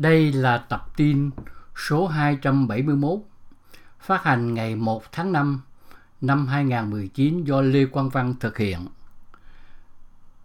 Đây 0.00 0.32
là 0.32 0.58
tập 0.58 0.86
tin 0.96 1.30
số 1.88 2.06
271 2.06 3.18
phát 4.00 4.24
hành 4.24 4.54
ngày 4.54 4.76
1 4.76 5.12
tháng 5.12 5.32
5 5.32 5.60
năm 6.20 6.46
2019 6.46 7.44
do 7.44 7.60
Lê 7.60 7.86
Quang 7.86 8.08
Văn 8.08 8.34
thực 8.40 8.58
hiện. 8.58 8.86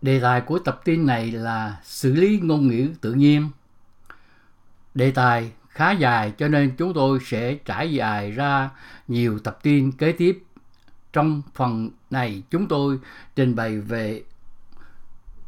Đề 0.01 0.19
tài 0.19 0.41
của 0.41 0.59
tập 0.59 0.81
tin 0.83 1.05
này 1.05 1.31
là 1.31 1.79
xử 1.83 2.13
lý 2.13 2.39
ngôn 2.43 2.67
ngữ 2.67 2.89
tự 3.01 3.13
nhiên. 3.13 3.49
Đề 4.93 5.11
tài 5.11 5.51
khá 5.69 5.91
dài 5.91 6.33
cho 6.37 6.47
nên 6.47 6.75
chúng 6.77 6.93
tôi 6.93 7.19
sẽ 7.25 7.55
trải 7.55 7.93
dài 7.93 8.31
ra 8.31 8.69
nhiều 9.07 9.39
tập 9.39 9.59
tin 9.63 9.91
kế 9.91 10.11
tiếp. 10.11 10.43
Trong 11.13 11.41
phần 11.53 11.89
này 12.09 12.43
chúng 12.49 12.67
tôi 12.67 12.99
trình 13.35 13.55
bày 13.55 13.79
về 13.79 14.23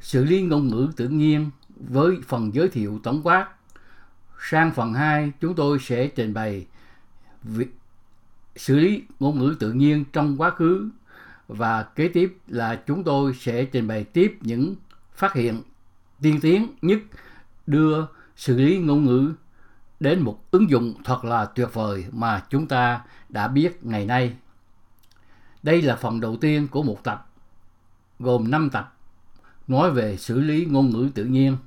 xử 0.02 0.24
lý 0.24 0.42
ngôn 0.42 0.68
ngữ 0.68 0.90
tự 0.96 1.08
nhiên 1.08 1.50
với 1.76 2.18
phần 2.28 2.54
giới 2.54 2.70
thiệu 2.70 3.00
tổng 3.04 3.22
quát. 3.24 3.57
Sang 4.40 4.72
phần 4.72 4.94
2 4.94 5.32
chúng 5.42 5.56
tôi 5.56 5.80
sẽ 5.80 6.08
trình 6.08 6.34
bày 6.34 6.66
việc 7.44 7.76
xử 8.56 8.76
lý 8.76 9.04
ngôn 9.20 9.40
ngữ 9.40 9.56
tự 9.60 9.72
nhiên 9.72 10.06
trong 10.14 10.42
quá 10.42 10.50
khứ 10.50 10.90
và 11.48 11.84
kế 11.84 12.08
tiếp 12.08 12.38
là 12.48 12.82
chúng 12.88 13.04
tôi 13.04 13.34
sẽ 13.40 13.66
trình 13.66 13.88
bày 13.88 14.04
tiếp 14.04 14.38
những 14.42 14.76
phát 15.14 15.34
hiện 15.34 15.62
tiên 16.22 16.40
tiến 16.42 16.68
nhất 16.82 17.00
đưa 17.68 18.06
xử 18.36 18.58
lý 18.58 18.78
ngôn 18.78 19.06
ngữ 19.06 19.34
đến 20.00 20.20
một 20.20 20.52
ứng 20.52 20.70
dụng 20.70 20.94
thật 21.04 21.26
là 21.26 21.46
tuyệt 21.46 21.70
vời 21.74 22.06
mà 22.12 22.44
chúng 22.50 22.68
ta 22.68 23.02
đã 23.30 23.48
biết 23.48 23.86
ngày 23.86 24.06
nay. 24.06 24.36
Đây 25.64 25.82
là 25.82 25.96
phần 25.96 26.20
đầu 26.20 26.38
tiên 26.42 26.68
của 26.68 26.84
một 26.84 27.04
tập, 27.04 27.30
gồm 28.20 28.52
5 28.52 28.70
tập, 28.70 28.94
nói 29.68 29.92
về 29.92 30.18
xử 30.18 30.40
lý 30.40 30.66
ngôn 30.66 30.90
ngữ 30.90 31.10
tự 31.16 31.26
nhiên. 31.26 31.58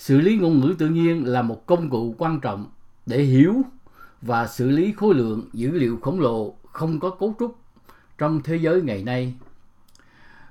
Xử 0.00 0.20
lý 0.20 0.36
ngôn 0.36 0.60
ngữ 0.60 0.74
tự 0.78 0.88
nhiên 0.88 1.26
là 1.26 1.42
một 1.42 1.66
công 1.66 1.90
cụ 1.90 2.14
quan 2.18 2.40
trọng 2.40 2.66
để 3.06 3.22
hiểu 3.22 3.62
và 4.22 4.46
xử 4.46 4.70
lý 4.70 4.92
khối 4.92 5.14
lượng 5.14 5.48
dữ 5.52 5.70
liệu 5.70 5.98
khổng 6.02 6.20
lồ 6.20 6.54
không 6.72 7.00
có 7.00 7.10
cấu 7.10 7.34
trúc 7.38 7.58
trong 8.18 8.40
thế 8.42 8.56
giới 8.56 8.82
ngày 8.82 9.04
nay. 9.04 9.34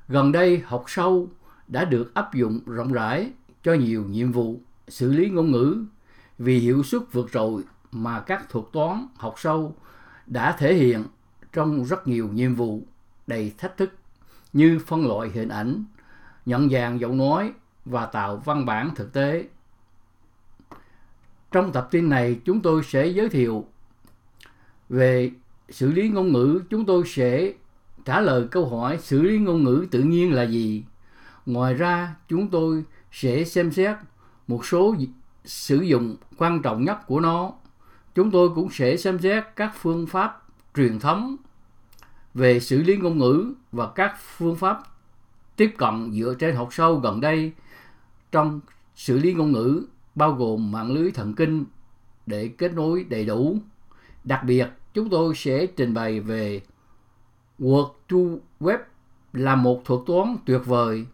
Gần 0.08 0.32
đây, 0.32 0.62
học 0.66 0.84
sâu 0.88 1.28
đã 1.68 1.86
được 1.86 2.14
áp 2.14 2.34
dụng 2.34 2.60
rộng 2.66 2.94
rãi 2.94 3.32
cho 3.64 3.74
nhiều 3.74 4.04
nhiệm 4.10 4.32
vụ 4.32 4.60
xử 4.88 5.12
lý 5.12 5.30
ngôn 5.30 5.52
ngữ 5.52 5.84
vì 6.40 6.60
hiệu 6.60 6.84
suất 6.84 7.02
vượt 7.12 7.30
trội 7.34 7.64
mà 7.92 8.20
các 8.20 8.50
thuật 8.50 8.66
toán 8.72 9.08
học 9.16 9.36
sâu 9.38 9.76
đã 10.28 10.56
thể 10.60 10.74
hiện 10.74 11.04
trong 11.54 11.86
rất 11.86 12.08
nhiều 12.08 12.30
nhiệm 12.34 12.56
vụ 12.56 12.82
đầy 13.28 13.54
thách 13.58 13.78
thức 13.78 13.94
như 14.54 14.80
phân 14.88 15.08
loại 15.08 15.30
hình 15.30 15.50
ảnh, 15.50 15.84
nhận 16.46 16.70
dạng 16.70 17.00
giọng 17.00 17.18
nói 17.18 17.52
và 17.86 18.06
tạo 18.06 18.38
văn 18.38 18.66
bản 18.66 18.96
thực 18.96 19.14
tế. 19.14 19.48
Trong 21.52 21.72
tập 21.72 21.88
tin 21.92 22.10
này, 22.10 22.40
chúng 22.46 22.62
tôi 22.62 22.84
sẽ 22.84 23.08
giới 23.08 23.30
thiệu 23.30 23.66
về 24.90 25.32
xử 25.70 25.92
lý 25.92 26.10
ngôn 26.10 26.32
ngữ, 26.32 26.62
chúng 26.70 26.86
tôi 26.86 27.04
sẽ 27.06 27.54
trả 28.06 28.22
lời 28.22 28.48
câu 28.52 28.70
hỏi 28.70 28.98
xử 28.98 29.22
lý 29.22 29.38
ngôn 29.38 29.64
ngữ 29.64 29.86
tự 29.92 30.00
nhiên 30.00 30.34
là 30.34 30.44
gì. 30.44 30.84
Ngoài 31.46 31.74
ra, 31.74 32.16
chúng 32.28 32.50
tôi 32.50 32.84
sẽ 33.12 33.44
xem 33.44 33.72
xét 33.72 33.98
một 34.48 34.66
số 34.66 34.96
sử 35.46 35.82
dụng 35.82 36.16
quan 36.38 36.62
trọng 36.62 36.86
nhất 36.86 37.08
của 37.08 37.20
nó. 37.20 37.52
Chúng 38.16 38.32
tôi 38.32 38.50
cũng 38.56 38.70
sẽ 38.72 38.98
xem 38.98 39.20
xét 39.20 39.44
các 39.56 39.72
phương 39.76 40.08
pháp 40.08 40.44
truyền 40.76 41.00
thống 41.00 41.36
về 42.34 42.60
xử 42.60 42.82
lý 42.82 42.98
ngôn 42.98 43.18
ngữ 43.18 43.54
và 43.72 43.88
các 43.96 44.16
phương 44.38 44.56
pháp 44.56 44.84
tiếp 45.56 45.74
cận 45.78 46.12
dựa 46.14 46.34
trên 46.40 46.56
học 46.56 46.70
sâu 46.72 46.96
gần 46.96 47.22
đây 47.22 47.52
trong 48.32 48.60
xử 48.96 49.18
lý 49.18 49.34
ngôn 49.34 49.52
ngữ 49.52 49.86
bao 50.16 50.32
gồm 50.34 50.72
mạng 50.72 50.92
lưới 50.92 51.12
thần 51.12 51.34
kinh 51.34 51.66
để 52.26 52.48
kết 52.48 52.74
nối 52.74 53.04
đầy 53.04 53.26
đủ. 53.26 53.58
Đặc 54.24 54.44
biệt, 54.44 54.70
chúng 54.94 55.10
tôi 55.10 55.36
sẽ 55.36 55.66
trình 55.66 55.94
bày 55.94 56.20
về 56.20 56.62
Word 57.60 57.92
to 58.10 58.18
Web 58.60 58.78
là 59.34 59.56
một 59.56 59.82
thuật 59.86 60.02
toán 60.08 60.38
tuyệt 60.46 60.62
vời 60.66 61.06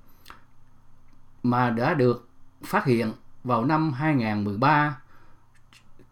mà 1.44 1.70
đã 1.70 1.94
được 1.94 2.28
phát 2.64 2.86
hiện 2.86 3.12
vào 3.44 3.66
năm 3.66 3.94
2013. 3.94 4.98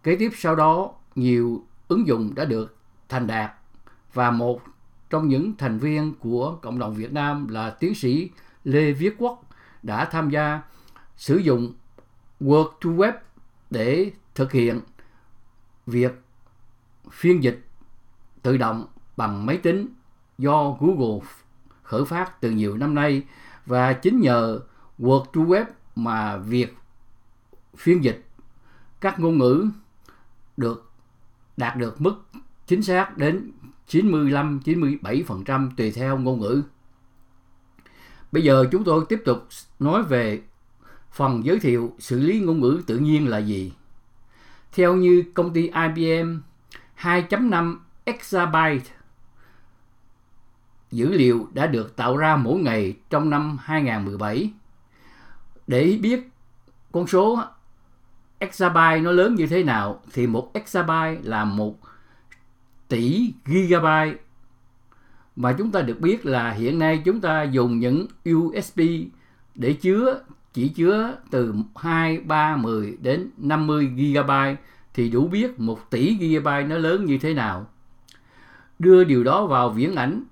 Kế 0.04 0.16
tiếp 0.16 0.32
sau 0.38 0.56
đó, 0.56 0.92
nhiều 1.16 1.64
ứng 1.88 2.08
dụng 2.08 2.36
đã 2.36 2.46
được 2.46 2.78
thành 3.10 3.28
đạt 3.28 3.52
và 4.14 4.32
một 4.32 4.62
trong 5.10 5.28
những 5.28 5.54
thành 5.58 5.80
viên 5.80 6.14
của 6.20 6.58
cộng 6.62 6.80
đồng 6.80 6.94
Việt 6.94 7.14
Nam 7.14 7.48
là 7.48 7.70
tiến 7.70 7.96
sĩ 7.96 8.30
Lê 8.64 8.92
Viết 8.92 9.16
Quốc 9.18 9.44
đã 9.84 10.06
tham 10.06 10.30
gia 10.30 10.62
sử 11.18 11.38
dụng 11.38 11.74
Word 12.42 12.70
to 12.70 12.90
Web 12.90 13.14
để 13.70 14.12
thực 14.36 14.52
hiện 14.52 14.82
việc 15.86 16.22
phiên 17.12 17.44
dịch 17.44 17.66
tự 18.42 18.58
động 18.58 18.86
bằng 19.18 19.46
máy 19.46 19.58
tính 19.58 19.88
do 20.38 20.78
Google 20.80 21.28
khởi 21.84 22.06
phát 22.06 22.42
từ 22.42 22.52
nhiều 22.52 22.78
năm 22.78 22.96
nay 22.96 23.24
và 23.66 23.94
chính 23.94 24.20
nhờ 24.20 24.60
Word 25.00 25.26
to 25.26 25.42
Web 25.42 25.66
mà 25.96 26.38
việc 26.38 26.78
phiên 27.78 28.04
dịch 28.04 28.26
các 29.02 29.20
ngôn 29.20 29.38
ngữ 29.38 29.68
được 30.58 30.92
đạt 31.58 31.78
được 31.78 32.02
mức 32.02 32.16
chính 32.68 32.84
xác 32.84 33.18
đến 33.18 33.52
95 33.88 34.60
97% 34.66 35.70
tùy 35.78 35.92
theo 35.92 36.18
ngôn 36.18 36.40
ngữ. 36.40 36.64
Bây 38.32 38.44
giờ 38.44 38.66
chúng 38.72 38.84
tôi 38.84 39.06
tiếp 39.10 39.22
tục 39.26 39.48
nói 39.80 40.04
về 40.04 40.42
phần 41.14 41.46
giới 41.46 41.60
thiệu 41.60 41.96
xử 42.00 42.20
lý 42.20 42.40
ngôn 42.40 42.60
ngữ 42.60 42.82
tự 42.88 42.98
nhiên 42.98 43.28
là 43.28 43.38
gì. 43.38 43.74
Theo 44.72 44.96
như 44.96 45.24
công 45.34 45.54
ty 45.54 45.62
IBM, 45.62 46.38
2.5 46.98 47.78
exabyte 48.04 48.90
dữ 50.92 51.14
liệu 51.14 51.48
đã 51.54 51.68
được 51.68 51.96
tạo 51.96 52.18
ra 52.18 52.36
mỗi 52.36 52.60
ngày 52.60 52.96
trong 53.10 53.30
năm 53.30 53.58
2017. 53.62 54.52
Để 55.68 55.98
biết 56.02 56.30
con 56.92 57.08
số 57.08 57.44
exabyte 58.40 59.00
nó 59.00 59.12
lớn 59.12 59.36
như 59.36 59.48
thế 59.48 59.64
nào 59.64 60.02
thì 60.14 60.28
một 60.28 60.52
exabyte 60.54 61.22
là 61.24 61.46
một 61.46 61.76
tỷ 62.88 63.34
gigabyte 63.46 64.18
mà 65.36 65.56
chúng 65.58 65.72
ta 65.72 65.82
được 65.82 66.00
biết 66.00 66.26
là 66.26 66.52
hiện 66.52 66.80
nay 66.80 67.02
chúng 67.06 67.22
ta 67.22 67.44
dùng 67.44 67.80
những 67.80 68.08
USB 68.30 68.82
để 69.56 69.74
chứa 69.74 70.22
chỉ 70.54 70.70
chứa 70.70 71.18
từ 71.32 71.54
2, 71.76 72.20
3, 72.20 72.56
10 72.56 72.98
đến 73.02 73.30
50 73.38 73.86
GB 73.86 74.32
thì 74.94 75.10
đủ 75.10 75.28
biết 75.28 75.60
1 75.60 75.90
tỷ 75.90 76.16
GB 76.16 76.48
nó 76.48 76.78
lớn 76.78 77.06
như 77.06 77.18
thế 77.18 77.34
nào. 77.34 77.68
Đưa 78.80 79.04
điều 79.04 79.24
đó 79.24 79.46
vào 79.46 79.70
viễn 79.70 79.96
ảnh, 79.96 80.24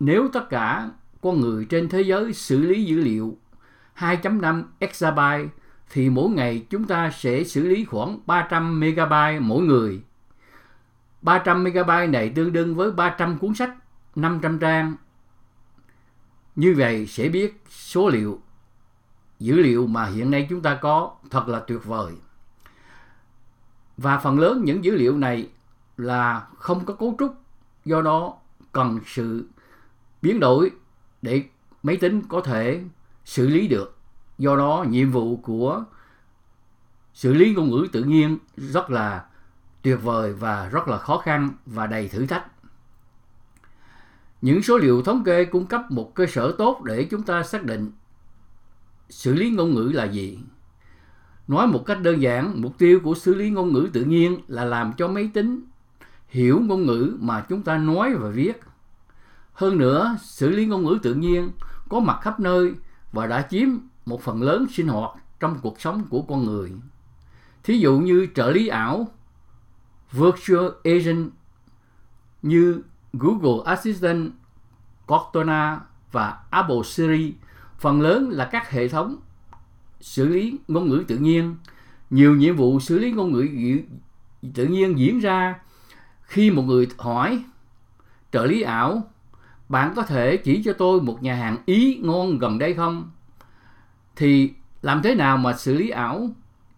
nếu 0.00 0.28
tất 0.32 0.50
cả 0.50 0.90
con 1.20 1.40
người 1.40 1.64
trên 1.64 1.88
thế 1.88 2.00
giới 2.00 2.32
xử 2.32 2.58
lý 2.58 2.84
dữ 2.84 3.00
liệu 3.00 3.36
2.5 3.96 4.62
exabyte 4.78 5.48
thì 5.90 6.10
mỗi 6.10 6.30
ngày 6.30 6.66
chúng 6.70 6.84
ta 6.84 7.10
sẽ 7.10 7.44
xử 7.44 7.68
lý 7.68 7.84
khoảng 7.84 8.18
300 8.26 8.80
megabyte 8.80 9.40
mỗi 9.40 9.62
người. 9.62 10.02
300 11.22 11.64
megabyte 11.64 12.06
này 12.06 12.28
tương 12.28 12.52
đương 12.52 12.76
với 12.76 12.90
300 12.90 13.38
cuốn 13.38 13.54
sách 13.54 13.74
500 14.16 14.58
trang. 14.58 14.94
Như 16.56 16.74
vậy 16.78 17.06
sẽ 17.06 17.28
biết 17.28 17.62
số 17.68 18.08
liệu 18.08 18.40
dữ 19.40 19.54
liệu 19.54 19.86
mà 19.86 20.06
hiện 20.06 20.30
nay 20.30 20.46
chúng 20.50 20.62
ta 20.62 20.74
có 20.74 21.14
thật 21.30 21.48
là 21.48 21.60
tuyệt 21.60 21.84
vời. 21.84 22.12
Và 23.96 24.18
phần 24.18 24.38
lớn 24.38 24.62
những 24.64 24.84
dữ 24.84 24.94
liệu 24.94 25.18
này 25.18 25.48
là 25.96 26.46
không 26.58 26.84
có 26.84 26.94
cấu 26.94 27.16
trúc, 27.18 27.34
do 27.84 28.02
đó 28.02 28.36
cần 28.72 29.00
sự 29.06 29.48
biến 30.22 30.40
đổi 30.40 30.70
để 31.22 31.44
máy 31.82 31.96
tính 31.96 32.22
có 32.28 32.40
thể 32.40 32.84
xử 33.24 33.48
lý 33.48 33.68
được. 33.68 33.96
Do 34.38 34.56
đó 34.56 34.84
nhiệm 34.88 35.10
vụ 35.10 35.36
của 35.36 35.84
xử 37.14 37.34
lý 37.34 37.54
ngôn 37.54 37.70
ngữ 37.70 37.86
tự 37.92 38.02
nhiên 38.04 38.38
rất 38.56 38.90
là 38.90 39.24
tuyệt 39.82 39.98
vời 40.02 40.32
và 40.32 40.68
rất 40.68 40.88
là 40.88 40.98
khó 40.98 41.18
khăn 41.18 41.50
và 41.66 41.86
đầy 41.86 42.08
thử 42.08 42.26
thách. 42.26 42.46
Những 44.42 44.62
số 44.62 44.78
liệu 44.78 45.02
thống 45.02 45.24
kê 45.24 45.44
cung 45.44 45.66
cấp 45.66 45.90
một 45.90 46.14
cơ 46.14 46.26
sở 46.26 46.54
tốt 46.58 46.82
để 46.84 47.04
chúng 47.10 47.22
ta 47.22 47.42
xác 47.42 47.64
định 47.64 47.90
xử 49.10 49.34
lý 49.34 49.50
ngôn 49.50 49.74
ngữ 49.74 49.90
là 49.94 50.04
gì. 50.04 50.38
Nói 51.48 51.66
một 51.66 51.86
cách 51.86 52.02
đơn 52.02 52.22
giản, 52.22 52.62
mục 52.62 52.78
tiêu 52.78 53.00
của 53.04 53.14
xử 53.14 53.34
lý 53.34 53.50
ngôn 53.50 53.72
ngữ 53.72 53.88
tự 53.92 54.04
nhiên 54.04 54.40
là 54.48 54.64
làm 54.64 54.92
cho 54.92 55.08
máy 55.08 55.30
tính 55.34 55.64
hiểu 56.28 56.60
ngôn 56.60 56.86
ngữ 56.86 57.16
mà 57.20 57.44
chúng 57.48 57.62
ta 57.62 57.78
nói 57.78 58.14
và 58.14 58.28
viết. 58.28 58.60
Hơn 59.52 59.78
nữa, 59.78 60.16
xử 60.22 60.48
lý 60.48 60.66
ngôn 60.66 60.84
ngữ 60.84 60.98
tự 61.02 61.14
nhiên 61.14 61.50
có 61.88 62.00
mặt 62.00 62.18
khắp 62.22 62.40
nơi 62.40 62.74
và 63.12 63.26
đã 63.26 63.46
chiếm 63.50 63.68
một 64.06 64.22
phần 64.22 64.42
lớn 64.42 64.66
sinh 64.70 64.88
hoạt 64.88 65.10
trong 65.40 65.58
cuộc 65.62 65.80
sống 65.80 66.04
của 66.10 66.22
con 66.22 66.44
người. 66.44 66.72
Thí 67.62 67.78
dụ 67.78 67.98
như 67.98 68.26
trợ 68.34 68.50
lý 68.50 68.68
ảo, 68.68 69.08
virtual 70.12 70.68
agent 70.84 71.30
như 72.42 72.82
Google 73.12 73.64
Assistant, 73.64 74.30
Cortana 75.06 75.80
và 76.12 76.38
Apple 76.50 76.82
Siri 76.84 77.34
phần 77.80 78.00
lớn 78.00 78.30
là 78.30 78.44
các 78.44 78.70
hệ 78.70 78.88
thống 78.88 79.16
xử 80.00 80.28
lý 80.28 80.58
ngôn 80.68 80.88
ngữ 80.88 81.04
tự 81.08 81.18
nhiên. 81.18 81.56
Nhiều 82.10 82.36
nhiệm 82.36 82.56
vụ 82.56 82.80
xử 82.80 82.98
lý 82.98 83.12
ngôn 83.12 83.32
ngữ 83.32 83.48
tự 84.54 84.66
nhiên 84.66 84.98
diễn 84.98 85.18
ra 85.18 85.60
khi 86.22 86.50
một 86.50 86.62
người 86.62 86.88
hỏi, 86.98 87.44
trợ 88.32 88.46
lý 88.46 88.62
ảo, 88.62 89.10
bạn 89.68 89.92
có 89.96 90.02
thể 90.02 90.36
chỉ 90.36 90.62
cho 90.62 90.72
tôi 90.72 91.02
một 91.02 91.22
nhà 91.22 91.34
hàng 91.34 91.56
ý 91.66 92.00
ngon 92.02 92.38
gần 92.38 92.58
đây 92.58 92.74
không? 92.74 93.10
Thì 94.16 94.52
làm 94.82 95.02
thế 95.02 95.14
nào 95.14 95.36
mà 95.36 95.52
xử 95.52 95.74
lý 95.74 95.90
ảo? 95.90 96.28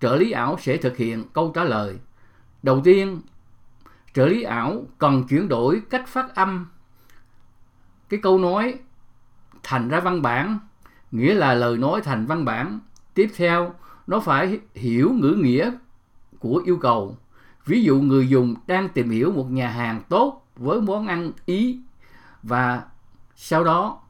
Trợ 0.01 0.17
lý 0.17 0.31
ảo 0.31 0.57
sẽ 0.61 0.77
thực 0.77 0.97
hiện 0.97 1.25
câu 1.33 1.53
trả 1.55 1.65
lời. 1.65 1.99
Đầu 2.63 2.81
tiên, 2.85 3.21
trợ 4.15 4.27
lý 4.27 4.43
ảo 4.43 4.85
cần 4.99 5.25
chuyển 5.29 5.49
đổi 5.49 5.83
cách 5.91 6.09
phát 6.09 6.35
âm. 6.35 6.67
Cái 8.09 8.21
câu 8.23 8.39
nói 8.39 8.75
thành 9.63 9.89
ra 9.89 10.01
văn 10.01 10.23
bản 10.23 10.59
nghĩa 11.13 11.35
là 11.35 11.55
lời 11.55 11.77
nói 11.77 12.01
thành 12.01 12.27
văn 12.27 12.45
bản. 12.45 12.81
Tiếp 13.15 13.31
theo, 13.37 13.75
nó 14.07 14.21
phải 14.21 14.61
hiểu 14.75 15.13
ngữ 15.13 15.37
nghĩa 15.41 15.73
của 16.39 16.63
yêu 16.65 16.77
cầu. 16.77 17.17
Ví 17.67 17.83
dụ 17.83 18.01
người 18.01 18.29
dùng 18.29 18.55
đang 18.67 18.89
tìm 18.89 19.11
hiểu 19.11 19.33
một 19.33 19.51
nhà 19.51 19.69
hàng 19.69 20.03
tốt 20.09 20.47
với 20.57 20.81
món 20.81 21.07
ăn 21.07 21.33
ý 21.47 21.81
và 22.43 22.83
sau 23.37 23.65
đó 23.65 24.01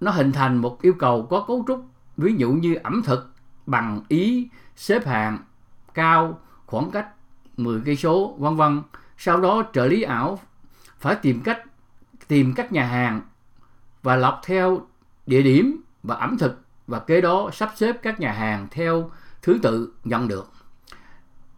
nó 0.00 0.10
hình 0.10 0.32
thành 0.32 0.56
một 0.56 0.82
yêu 0.82 0.92
cầu 0.98 1.26
có 1.30 1.44
cấu 1.48 1.64
trúc, 1.66 1.84
ví 2.16 2.34
dụ 2.34 2.52
như 2.52 2.74
ẩm 2.74 3.02
thực 3.02 3.32
bằng 3.66 4.00
ý, 4.08 4.48
xếp 4.76 5.06
hạng 5.06 5.38
cao, 5.94 6.40
khoảng 6.66 6.90
cách 6.90 7.08
10 7.56 7.82
cây 7.84 7.96
số, 7.96 8.36
vân 8.38 8.56
vân. 8.56 8.82
Sau 9.18 9.40
đó 9.40 9.62
trợ 9.72 9.86
lý 9.86 10.02
ảo 10.02 10.38
phải 10.98 11.14
tìm 11.14 11.40
cách, 11.40 11.62
tìm 12.28 12.54
các 12.56 12.72
nhà 12.72 12.86
hàng 12.86 13.20
và 14.02 14.16
lọc 14.16 14.40
theo 14.44 14.80
địa 15.26 15.42
điểm 15.42 15.82
và 16.02 16.14
ẩm 16.14 16.38
thực 16.38 16.64
và 16.86 16.98
kế 16.98 17.20
đó 17.20 17.50
sắp 17.52 17.72
xếp 17.76 17.96
các 18.02 18.20
nhà 18.20 18.32
hàng 18.32 18.68
theo 18.70 19.10
thứ 19.42 19.58
tự 19.62 19.94
nhận 20.04 20.28
được. 20.28 20.52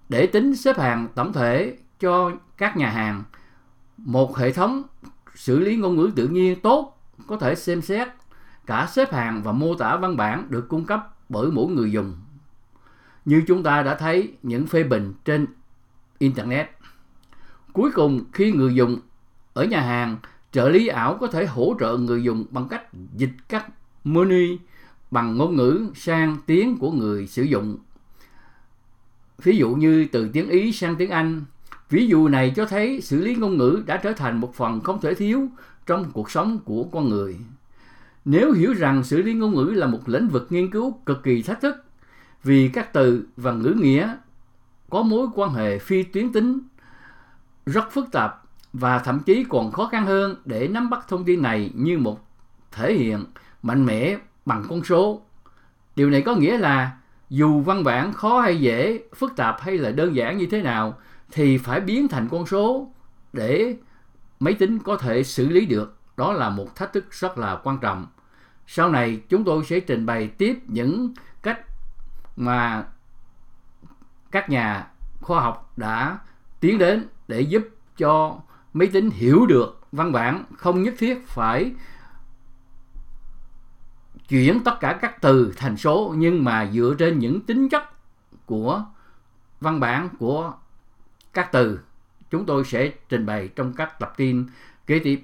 Để 0.09 0.27
tính 0.27 0.57
xếp 0.57 0.79
hàng 0.79 1.09
tổng 1.15 1.33
thể 1.33 1.77
cho 2.01 2.33
các 2.57 2.77
nhà 2.77 2.91
hàng, 2.91 3.25
một 3.97 4.37
hệ 4.37 4.53
thống 4.53 4.83
xử 5.35 5.59
lý 5.59 5.77
ngôn 5.77 5.97
ngữ 5.97 6.11
tự 6.17 6.29
nhiên 6.29 6.61
tốt 6.61 7.01
có 7.27 7.37
thể 7.37 7.55
xem 7.55 7.83
xét 7.83 8.09
cả 8.67 8.89
xếp 8.91 9.13
hàng 9.13 9.43
và 9.43 9.53
mô 9.53 9.75
tả 9.75 9.97
văn 9.97 10.17
bản 10.17 10.47
được 10.51 10.69
cung 10.69 10.85
cấp 10.85 11.15
bởi 11.29 11.51
mỗi 11.51 11.73
người 11.73 11.93
dùng. 11.93 12.17
Như 13.25 13.43
chúng 13.47 13.63
ta 13.63 13.83
đã 13.83 13.95
thấy 13.95 14.35
những 14.43 14.67
phê 14.67 14.83
bình 14.83 15.15
trên 15.25 15.47
internet. 16.19 16.71
Cuối 17.73 17.91
cùng, 17.95 18.25
khi 18.33 18.53
người 18.53 18.75
dùng 18.75 18.99
ở 19.55 19.65
nhà 19.65 19.81
hàng 19.81 20.17
trợ 20.55 20.69
lý 20.69 20.87
ảo 20.87 21.17
có 21.21 21.27
thể 21.27 21.47
hỗ 21.47 21.75
trợ 21.81 21.97
người 21.97 22.23
dùng 22.23 22.45
bằng 22.51 22.69
cách 22.69 22.83
dịch 23.17 23.33
các 23.49 23.67
menu 24.05 24.57
bằng 25.11 25.37
ngôn 25.37 25.57
ngữ 25.57 25.87
sang 25.95 26.37
tiếng 26.47 26.79
của 26.79 26.91
người 26.91 27.27
sử 27.27 27.43
dụng. 27.43 27.79
Ví 29.43 29.57
dụ 29.57 29.71
như 29.75 30.07
từ 30.13 30.29
tiếng 30.33 30.49
ý 30.49 30.73
sang 30.73 30.97
tiếng 30.97 31.11
anh, 31.11 31.43
ví 31.91 32.07
dụ 32.07 32.29
này 32.29 32.53
cho 32.57 32.67
thấy 32.67 33.01
xử 33.01 33.21
lý 33.21 33.35
ngôn 33.35 33.57
ngữ 33.57 33.83
đã 33.87 33.97
trở 33.97 34.13
thành 34.13 34.41
một 34.41 34.55
phần 34.55 34.81
không 34.81 35.01
thể 35.01 35.15
thiếu 35.15 35.49
trong 35.87 36.11
cuộc 36.13 36.31
sống 36.31 36.59
của 36.65 36.85
con 36.85 37.09
người. 37.09 37.37
Nếu 38.25 38.53
hiểu 38.53 38.73
rằng 38.73 39.05
xử 39.05 39.23
lý 39.23 39.35
ngôn 39.35 39.55
ngữ 39.55 39.65
là 39.65 39.87
một 39.87 40.09
lĩnh 40.09 40.29
vực 40.29 40.47
nghiên 40.51 40.71
cứu 40.71 41.01
cực 41.07 41.23
kỳ 41.23 41.43
thách 41.43 41.61
thức, 41.61 41.77
vì 42.43 42.69
các 42.69 42.93
từ 42.93 43.27
và 43.37 43.53
ngữ 43.53 43.75
nghĩa 43.81 44.17
có 44.91 45.03
mối 45.03 45.27
quan 45.35 45.51
hệ 45.51 45.79
phi 45.79 46.03
tuyến 46.03 46.33
tính, 46.33 46.59
rất 47.67 47.93
phức 47.93 48.13
tạp 48.13 48.44
và 48.75 48.99
thậm 48.99 49.21
chí 49.21 49.45
còn 49.49 49.73
khó 49.73 49.87
khăn 49.87 50.07
hơn 50.07 50.37
để 50.45 50.69
nắm 50.69 50.91
bắt 50.91 51.05
thông 51.09 51.25
tin 51.25 51.43
này 51.43 51.71
như 51.75 51.99
một 51.99 52.21
thể 52.73 52.95
hiện 52.95 53.25
mạnh 53.63 53.87
mẽ 53.87 54.17
bằng 54.47 54.65
con 54.69 54.85
số. 54.85 55.23
Điều 55.97 56.11
này 56.11 56.23
có 56.23 56.35
nghĩa 56.35 56.59
là 56.59 56.97
dù 57.31 57.61
văn 57.61 57.85
bản 57.85 58.13
khó 58.13 58.41
hay 58.41 58.61
dễ, 58.61 59.03
phức 59.17 59.37
tạp 59.37 59.61
hay 59.61 59.79
là 59.79 59.91
đơn 59.91 60.17
giản 60.17 60.39
như 60.39 60.47
thế 60.47 60.63
nào 60.63 60.99
thì 61.33 61.59
phải 61.59 61.81
biến 61.81 62.09
thành 62.09 62.29
con 62.29 62.47
số 62.47 62.93
để 63.33 63.77
máy 64.41 64.55
tính 64.55 64.79
có 64.79 64.97
thể 64.97 65.23
xử 65.23 65.49
lý 65.49 65.67
được. 65.67 65.99
Đó 66.17 66.33
là 66.33 66.51
một 66.51 66.77
thách 66.77 66.93
thức 66.93 67.07
rất 67.11 67.39
là 67.39 67.61
quan 67.65 67.79
trọng. 67.79 68.07
Sau 68.67 68.91
này 68.91 69.21
chúng 69.29 69.45
tôi 69.45 69.65
sẽ 69.65 69.81
trình 69.81 70.07
bày 70.07 70.29
tiếp 70.29 70.59
những 70.67 71.15
cách 71.43 71.61
mà 72.37 72.85
các 74.31 74.51
nhà 74.51 74.87
khoa 75.21 75.41
học 75.41 75.73
đã 75.77 76.19
tiến 76.61 76.79
đến 76.79 77.07
để 77.29 77.41
giúp 77.41 77.69
cho 77.97 78.39
máy 78.75 78.89
tính 78.93 79.11
hiểu 79.11 79.47
được 79.47 79.81
văn 79.93 80.13
bản, 80.13 80.45
không 80.57 80.83
nhất 80.83 80.95
thiết 80.99 81.27
phải 81.27 81.75
chuyển 84.29 84.65
tất 84.65 84.81
cả 84.81 84.99
các 85.03 85.23
từ 85.23 85.53
thành 85.57 85.77
số, 85.77 86.15
nhưng 86.17 86.45
mà 86.45 86.71
dựa 86.73 86.95
trên 86.99 87.19
những 87.19 87.41
tính 87.41 87.69
chất 87.69 87.83
của 88.47 88.85
văn 89.61 89.81
bản, 89.81 90.09
của 90.19 90.53
các 91.33 91.53
từ, 91.53 91.81
chúng 92.31 92.47
tôi 92.47 92.65
sẽ 92.65 92.93
trình 93.09 93.27
bày 93.27 93.49
trong 93.49 93.73
các 93.73 93.99
tập 94.01 94.13
tin 94.17 94.47
kế 94.87 94.99
tiếp. 94.99 95.23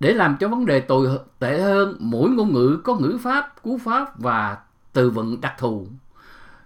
Để 0.00 0.14
làm 0.14 0.36
cho 0.40 0.48
vấn 0.48 0.66
đề 0.66 0.80
tồi 0.80 1.18
tệ 1.38 1.60
hơn, 1.60 1.96
mỗi 2.00 2.30
ngôn 2.30 2.52
ngữ 2.52 2.80
có 2.84 2.94
ngữ 2.94 3.18
pháp, 3.22 3.62
cú 3.62 3.78
pháp 3.78 4.18
và 4.18 4.58
từ 4.92 5.10
vựng 5.10 5.40
đặc 5.40 5.54
thù. 5.58 5.86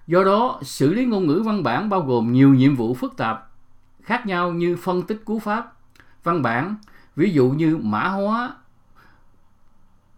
Do 0.07 0.25
đó, 0.25 0.61
xử 0.63 0.95
lý 0.95 1.05
ngôn 1.05 1.27
ngữ 1.27 1.43
văn 1.47 1.63
bản 1.63 1.89
bao 1.89 2.01
gồm 2.01 2.33
nhiều 2.33 2.55
nhiệm 2.55 2.77
vụ 2.77 2.95
phức 2.95 3.17
tạp 3.17 3.52
khác 4.03 4.27
nhau 4.27 4.53
như 4.53 4.77
phân 4.77 5.03
tích 5.03 5.23
cú 5.25 5.39
pháp. 5.39 5.73
Văn 6.23 6.43
bản, 6.43 6.77
ví 7.17 7.31
dụ 7.31 7.51
như 7.51 7.77
mã 7.77 8.09
hóa 8.09 8.57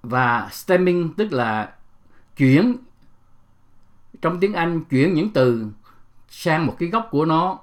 và 0.03 0.49
stemming, 0.53 1.15
tức 1.15 1.33
là 1.33 1.75
chuyển, 2.37 2.77
trong 4.23 4.41
tiếng 4.41 4.53
Anh 4.53 4.85
chuyển 4.85 5.15
những 5.15 5.33
từ 5.33 5.67
sang 6.29 6.67
một 6.67 6.77
cái 6.79 6.89
gốc 6.89 7.09
của 7.11 7.25
nó. 7.25 7.59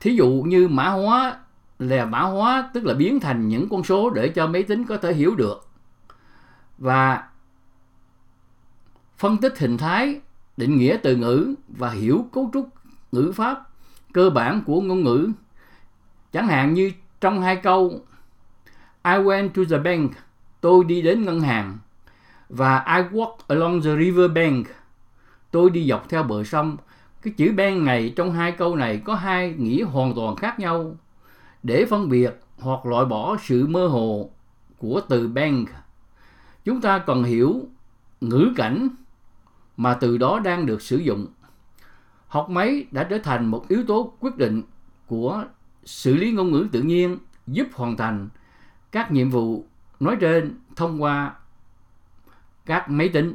Thí 0.00 0.16
dụ 0.16 0.44
như 0.46 0.68
mã 0.68 0.88
hóa 0.88 1.36
là 1.78 2.04
mã 2.04 2.20
hóa, 2.20 2.70
tức 2.74 2.84
là 2.84 2.94
biến 2.94 3.20
thành 3.20 3.48
những 3.48 3.68
con 3.68 3.84
số 3.84 4.10
để 4.10 4.28
cho 4.28 4.46
máy 4.46 4.62
tính 4.62 4.84
có 4.84 4.96
thể 4.96 5.14
hiểu 5.14 5.34
được. 5.34 5.68
Và 6.78 7.28
phân 9.16 9.36
tích 9.36 9.58
hình 9.58 9.78
thái, 9.78 10.20
định 10.56 10.76
nghĩa 10.76 10.98
từ 11.02 11.16
ngữ 11.16 11.54
và 11.68 11.90
hiểu 11.90 12.26
cấu 12.32 12.50
trúc 12.52 12.68
ngữ 13.16 13.32
pháp 13.32 13.68
cơ 14.12 14.30
bản 14.30 14.62
của 14.66 14.80
ngôn 14.80 15.04
ngữ. 15.04 15.30
Chẳng 16.32 16.48
hạn 16.48 16.74
như 16.74 16.92
trong 17.20 17.42
hai 17.42 17.56
câu, 17.56 18.00
I 19.04 19.12
went 19.12 19.48
to 19.48 19.62
the 19.70 19.78
bank 19.78 20.12
tôi 20.60 20.84
đi 20.84 21.02
đến 21.02 21.24
ngân 21.24 21.40
hàng 21.40 21.78
và 22.48 22.78
I 22.78 23.16
walked 23.16 23.36
along 23.48 23.82
the 23.82 23.96
river 23.96 24.30
bank 24.34 24.66
tôi 25.50 25.70
đi 25.70 25.88
dọc 25.88 26.08
theo 26.08 26.22
bờ 26.22 26.44
sông 26.44 26.76
cái 27.22 27.34
chữ 27.36 27.52
bank 27.56 27.82
này 27.82 28.12
trong 28.16 28.32
hai 28.32 28.52
câu 28.52 28.76
này 28.76 29.02
có 29.04 29.14
hai 29.14 29.54
nghĩa 29.58 29.84
hoàn 29.84 30.14
toàn 30.14 30.36
khác 30.36 30.60
nhau. 30.60 30.96
Để 31.62 31.86
phân 31.90 32.08
biệt 32.08 32.40
hoặc 32.58 32.86
loại 32.86 33.04
bỏ 33.04 33.36
sự 33.42 33.66
mơ 33.66 33.86
hồ 33.86 34.30
của 34.78 35.00
từ 35.08 35.28
bank 35.28 35.68
chúng 36.64 36.80
ta 36.80 36.98
cần 36.98 37.24
hiểu 37.24 37.68
ngữ 38.20 38.52
cảnh 38.56 38.88
mà 39.76 39.94
từ 39.94 40.18
đó 40.18 40.40
đang 40.44 40.66
được 40.66 40.82
sử 40.82 40.96
dụng 40.96 41.26
học 42.28 42.50
máy 42.50 42.86
đã 42.90 43.04
trở 43.04 43.18
thành 43.18 43.46
một 43.46 43.68
yếu 43.68 43.84
tố 43.86 44.12
quyết 44.20 44.36
định 44.36 44.62
của 45.06 45.44
xử 45.84 46.14
lý 46.14 46.32
ngôn 46.32 46.52
ngữ 46.52 46.68
tự 46.72 46.82
nhiên, 46.82 47.18
giúp 47.46 47.66
hoàn 47.74 47.96
thành 47.96 48.28
các 48.92 49.12
nhiệm 49.12 49.30
vụ 49.30 49.64
nói 50.00 50.16
trên 50.20 50.60
thông 50.76 51.02
qua 51.02 51.34
các 52.66 52.90
máy 52.90 53.08
tính. 53.08 53.34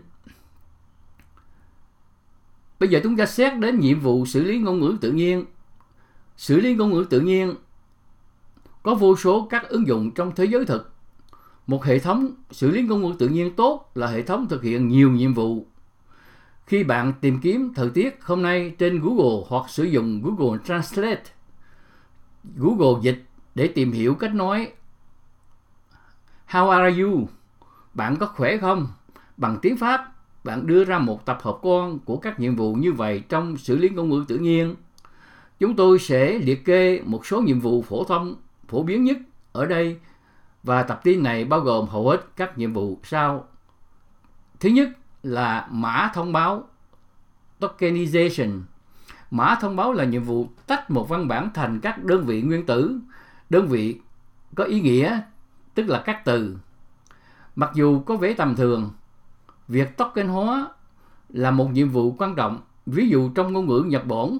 Bây 2.79 2.89
giờ 2.89 2.99
chúng 3.03 3.17
ta 3.17 3.25
xét 3.25 3.59
đến 3.59 3.79
nhiệm 3.79 3.99
vụ 3.99 4.25
xử 4.25 4.43
lý 4.43 4.59
ngôn 4.59 4.79
ngữ 4.79 4.97
tự 5.01 5.11
nhiên. 5.11 5.45
Xử 6.37 6.59
lý 6.59 6.75
ngôn 6.75 6.91
ngữ 6.91 7.05
tự 7.09 7.19
nhiên 7.19 7.55
có 8.83 8.95
vô 8.95 9.15
số 9.15 9.47
các 9.49 9.69
ứng 9.69 9.87
dụng 9.87 10.11
trong 10.11 10.35
thế 10.35 10.45
giới 10.45 10.65
thực. 10.65 10.93
Một 11.67 11.83
hệ 11.85 11.99
thống 11.99 12.31
xử 12.51 12.71
lý 12.71 12.81
ngôn 12.81 13.01
ngữ 13.01 13.15
tự 13.19 13.27
nhiên 13.27 13.55
tốt 13.55 13.91
là 13.95 14.07
hệ 14.07 14.21
thống 14.21 14.47
thực 14.47 14.63
hiện 14.63 14.87
nhiều 14.87 15.11
nhiệm 15.11 15.33
vụ 15.33 15.67
khi 16.71 16.83
bạn 16.83 17.13
tìm 17.21 17.39
kiếm 17.41 17.71
thời 17.75 17.89
tiết 17.89 18.19
hôm 18.23 18.41
nay 18.41 18.75
trên 18.77 18.99
Google 19.01 19.45
hoặc 19.47 19.69
sử 19.69 19.83
dụng 19.83 20.21
Google 20.23 20.59
Translate, 20.65 21.23
Google 22.55 23.01
dịch 23.01 23.23
để 23.55 23.67
tìm 23.67 23.91
hiểu 23.91 24.15
cách 24.15 24.35
nói 24.35 24.71
How 26.47 26.69
are 26.69 27.01
you? 27.01 27.27
Bạn 27.93 28.15
có 28.15 28.25
khỏe 28.25 28.57
không? 28.57 28.87
Bằng 29.37 29.57
tiếng 29.61 29.77
Pháp, 29.77 30.13
bạn 30.43 30.67
đưa 30.67 30.83
ra 30.83 30.99
một 30.99 31.25
tập 31.25 31.39
hợp 31.41 31.57
con 31.61 31.99
của 31.99 32.17
các 32.17 32.39
nhiệm 32.39 32.55
vụ 32.55 32.73
như 32.73 32.91
vậy 32.91 33.23
trong 33.29 33.57
xử 33.57 33.77
lý 33.77 33.89
ngôn 33.89 34.09
ngữ 34.09 34.25
tự 34.27 34.37
nhiên. 34.37 34.75
Chúng 35.59 35.75
tôi 35.75 35.99
sẽ 35.99 36.39
liệt 36.39 36.65
kê 36.65 37.01
một 37.05 37.25
số 37.25 37.41
nhiệm 37.41 37.59
vụ 37.59 37.81
phổ 37.81 38.03
thông 38.03 38.35
phổ 38.67 38.83
biến 38.83 39.03
nhất 39.03 39.17
ở 39.51 39.65
đây 39.65 39.99
và 40.63 40.83
tập 40.83 40.99
tin 41.03 41.23
này 41.23 41.45
bao 41.45 41.59
gồm 41.59 41.87
hầu 41.87 42.09
hết 42.09 42.25
các 42.35 42.57
nhiệm 42.57 42.73
vụ 42.73 42.99
sau. 43.03 43.47
Thứ 44.59 44.69
nhất, 44.69 44.89
là 45.23 45.67
mã 45.71 46.11
thông 46.13 46.33
báo 46.33 46.67
tokenization. 47.59 48.61
Mã 49.31 49.55
thông 49.61 49.75
báo 49.75 49.93
là 49.93 50.03
nhiệm 50.03 50.23
vụ 50.23 50.49
tách 50.67 50.91
một 50.91 51.09
văn 51.09 51.27
bản 51.27 51.49
thành 51.53 51.79
các 51.79 52.03
đơn 52.03 52.25
vị 52.25 52.41
nguyên 52.41 52.65
tử, 52.65 52.99
đơn 53.49 53.67
vị 53.67 53.99
có 54.55 54.63
ý 54.63 54.81
nghĩa, 54.81 55.19
tức 55.73 55.89
là 55.89 56.01
các 56.05 56.25
từ. 56.25 56.57
Mặc 57.55 57.71
dù 57.73 57.99
có 57.99 58.15
vẻ 58.15 58.33
tầm 58.33 58.55
thường, 58.55 58.91
việc 59.67 59.97
token 59.97 60.27
hóa 60.27 60.67
là 61.29 61.51
một 61.51 61.71
nhiệm 61.71 61.89
vụ 61.89 62.15
quan 62.17 62.35
trọng. 62.35 62.61
Ví 62.85 63.09
dụ 63.09 63.29
trong 63.35 63.53
ngôn 63.53 63.67
ngữ 63.67 63.83
Nhật 63.87 64.05
Bản, 64.05 64.37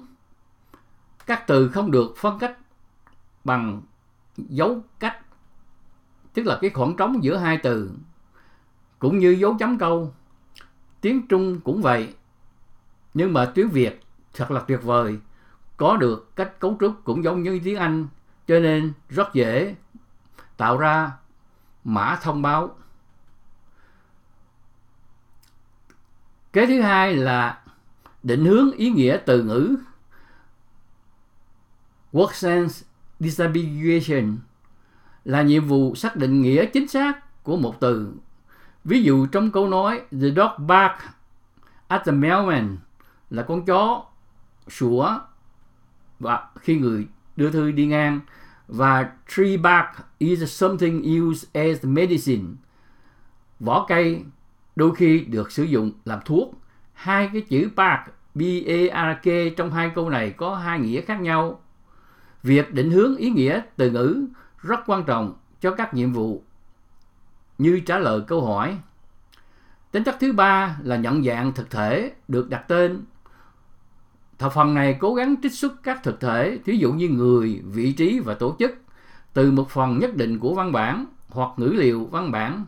các 1.26 1.46
từ 1.46 1.68
không 1.68 1.90
được 1.90 2.14
phân 2.16 2.38
cách 2.38 2.58
bằng 3.44 3.82
dấu 4.36 4.80
cách, 4.98 5.18
tức 6.34 6.46
là 6.46 6.58
cái 6.60 6.70
khoảng 6.70 6.96
trống 6.96 7.24
giữa 7.24 7.36
hai 7.36 7.58
từ, 7.62 7.92
cũng 8.98 9.18
như 9.18 9.30
dấu 9.30 9.56
chấm 9.58 9.78
câu. 9.78 10.14
Tiếng 11.02 11.26
Trung 11.26 11.60
cũng 11.60 11.82
vậy, 11.82 12.14
nhưng 13.14 13.32
mà 13.32 13.52
tiếng 13.54 13.68
Việt 13.68 14.00
thật 14.34 14.50
là 14.50 14.60
tuyệt 14.60 14.82
vời, 14.82 15.18
có 15.76 15.96
được 15.96 16.36
cách 16.36 16.60
cấu 16.60 16.76
trúc 16.80 17.04
cũng 17.04 17.24
giống 17.24 17.42
như 17.42 17.60
tiếng 17.64 17.76
Anh, 17.76 18.06
cho 18.46 18.60
nên 18.60 18.92
rất 19.08 19.34
dễ 19.34 19.74
tạo 20.56 20.78
ra 20.78 21.12
mã 21.84 22.18
thông 22.22 22.42
báo. 22.42 22.76
Cái 26.52 26.66
thứ 26.66 26.80
hai 26.80 27.16
là 27.16 27.62
định 28.22 28.44
hướng 28.44 28.72
ý 28.72 28.90
nghĩa 28.90 29.18
từ 29.26 29.42
ngữ 29.42 29.76
Word 32.12 32.32
sense 32.32 32.86
disambiguation 33.20 34.38
là 35.24 35.42
nhiệm 35.42 35.66
vụ 35.66 35.94
xác 35.94 36.16
định 36.16 36.42
nghĩa 36.42 36.66
chính 36.66 36.88
xác 36.88 37.42
của 37.42 37.56
một 37.56 37.80
từ. 37.80 38.12
Ví 38.84 39.02
dụ 39.02 39.26
trong 39.26 39.50
câu 39.50 39.68
nói, 39.68 40.02
The 40.10 40.28
dog 40.36 40.66
bark 40.66 40.94
at 41.88 42.02
the 42.04 42.12
mailman 42.12 42.76
là 43.30 43.42
con 43.42 43.64
chó, 43.64 44.04
sủa, 44.68 45.18
và 46.20 46.48
khi 46.60 46.78
người 46.78 47.06
đưa 47.36 47.50
thư 47.50 47.70
đi 47.70 47.86
ngang 47.86 48.20
và 48.68 49.12
tree 49.28 49.56
bark 49.56 49.88
is 50.18 50.42
something 50.42 51.22
used 51.22 51.48
as 51.52 51.84
medicine. 51.84 52.48
Vỏ 53.60 53.86
cây 53.88 54.24
đôi 54.76 54.94
khi 54.94 55.20
được 55.20 55.52
sử 55.52 55.62
dụng 55.62 55.92
làm 56.04 56.18
thuốc. 56.24 56.54
Hai 56.92 57.30
cái 57.32 57.42
chữ 57.42 57.70
bark 57.76 58.00
B-A-R-K 58.34 59.56
trong 59.56 59.70
hai 59.70 59.90
câu 59.94 60.10
này 60.10 60.30
có 60.30 60.56
hai 60.56 60.80
nghĩa 60.80 61.00
khác 61.00 61.20
nhau. 61.20 61.60
Việc 62.42 62.74
định 62.74 62.90
hướng 62.90 63.16
ý 63.16 63.30
nghĩa 63.30 63.60
từ 63.76 63.90
ngữ 63.90 64.26
rất 64.62 64.80
quan 64.86 65.04
trọng 65.04 65.34
cho 65.60 65.70
các 65.70 65.94
nhiệm 65.94 66.12
vụ 66.12 66.42
như 67.62 67.80
trả 67.80 67.98
lời 67.98 68.20
câu 68.26 68.46
hỏi. 68.46 68.78
Tính 69.90 70.04
chất 70.04 70.16
thứ 70.20 70.32
ba 70.32 70.76
là 70.82 70.96
nhận 70.96 71.24
dạng 71.24 71.52
thực 71.52 71.70
thể 71.70 72.12
được 72.28 72.50
đặt 72.50 72.64
tên. 72.68 73.04
Thập 74.38 74.52
phần 74.52 74.74
này 74.74 74.96
cố 75.00 75.14
gắng 75.14 75.34
trích 75.42 75.52
xuất 75.52 75.82
các 75.82 76.02
thực 76.02 76.20
thể, 76.20 76.58
thí 76.64 76.76
dụ 76.76 76.92
như 76.92 77.08
người, 77.08 77.62
vị 77.64 77.92
trí 77.92 78.20
và 78.20 78.34
tổ 78.34 78.56
chức, 78.58 78.74
từ 79.32 79.50
một 79.50 79.70
phần 79.70 79.98
nhất 79.98 80.16
định 80.16 80.38
của 80.38 80.54
văn 80.54 80.72
bản 80.72 81.06
hoặc 81.28 81.50
ngữ 81.56 81.68
liệu 81.68 82.04
văn 82.04 82.30
bản. 82.30 82.64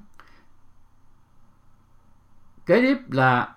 Kế 2.66 2.80
tiếp 2.80 2.98
là 3.10 3.54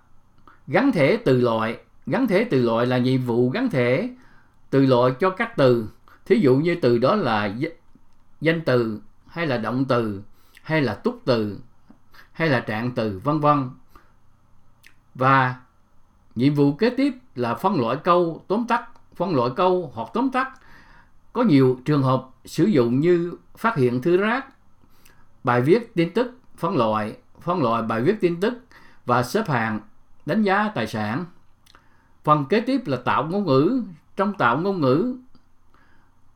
gắn 0.68 0.92
thể 0.92 1.18
từ 1.26 1.42
loại. 1.42 1.80
Gắn 2.06 2.28
thể 2.28 2.44
từ 2.44 2.62
loại 2.62 2.86
là 2.86 2.98
nhiệm 2.98 3.22
vụ 3.22 3.50
gắn 3.50 3.70
thể 3.70 4.10
từ 4.70 4.86
loại 4.86 5.12
cho 5.20 5.30
các 5.30 5.58
từ 5.58 5.90
thí 6.26 6.40
dụ 6.40 6.56
như 6.56 6.76
từ 6.82 6.98
đó 6.98 7.16
là 7.16 7.56
danh 8.42 8.62
từ 8.62 9.02
hay 9.28 9.48
là 9.48 9.58
động 9.58 9.86
từ 9.86 10.22
hay 10.68 10.82
là 10.82 10.94
túc 10.94 11.22
từ, 11.26 11.60
hay 12.32 12.50
là 12.50 12.60
trạng 12.60 12.92
từ, 12.92 13.22
vân 13.24 13.40
vân. 13.40 13.70
Và 15.16 15.56
nhiệm 16.36 16.54
vụ 16.54 16.74
kế 16.74 16.90
tiếp 16.90 17.14
là 17.36 17.56
phân 17.56 17.82
loại 17.82 17.98
câu 18.04 18.44
tóm 18.48 18.66
tắt, 18.68 18.90
phân 19.16 19.36
loại 19.36 19.52
câu 19.56 19.92
hoặc 19.94 20.10
tóm 20.14 20.30
tắt. 20.30 20.52
Có 21.34 21.44
nhiều 21.44 21.80
trường 21.86 22.04
hợp 22.04 22.26
sử 22.46 22.64
dụng 22.64 23.00
như 23.00 23.34
phát 23.58 23.76
hiện 23.76 24.02
thư 24.02 24.18
rác, 24.18 24.46
bài 25.44 25.62
viết 25.62 25.96
tin 25.96 26.14
tức, 26.14 26.38
phân 26.58 26.78
loại 26.78 27.18
phân 27.42 27.64
loại 27.64 27.82
bài 27.84 28.02
viết 28.02 28.22
tin 28.22 28.40
tức 28.40 28.54
và 29.06 29.24
xếp 29.24 29.50
hạng 29.50 29.80
đánh 30.26 30.44
giá 30.44 30.72
tài 30.76 30.88
sản. 30.88 31.26
Phần 32.24 32.46
kế 32.46 32.62
tiếp 32.62 32.82
là 32.86 32.98
tạo 32.98 33.24
ngôn 33.24 33.46
ngữ. 33.46 33.84
Trong 34.16 34.34
tạo 34.34 34.58
ngôn 34.58 34.82
ngữ, 34.82 35.16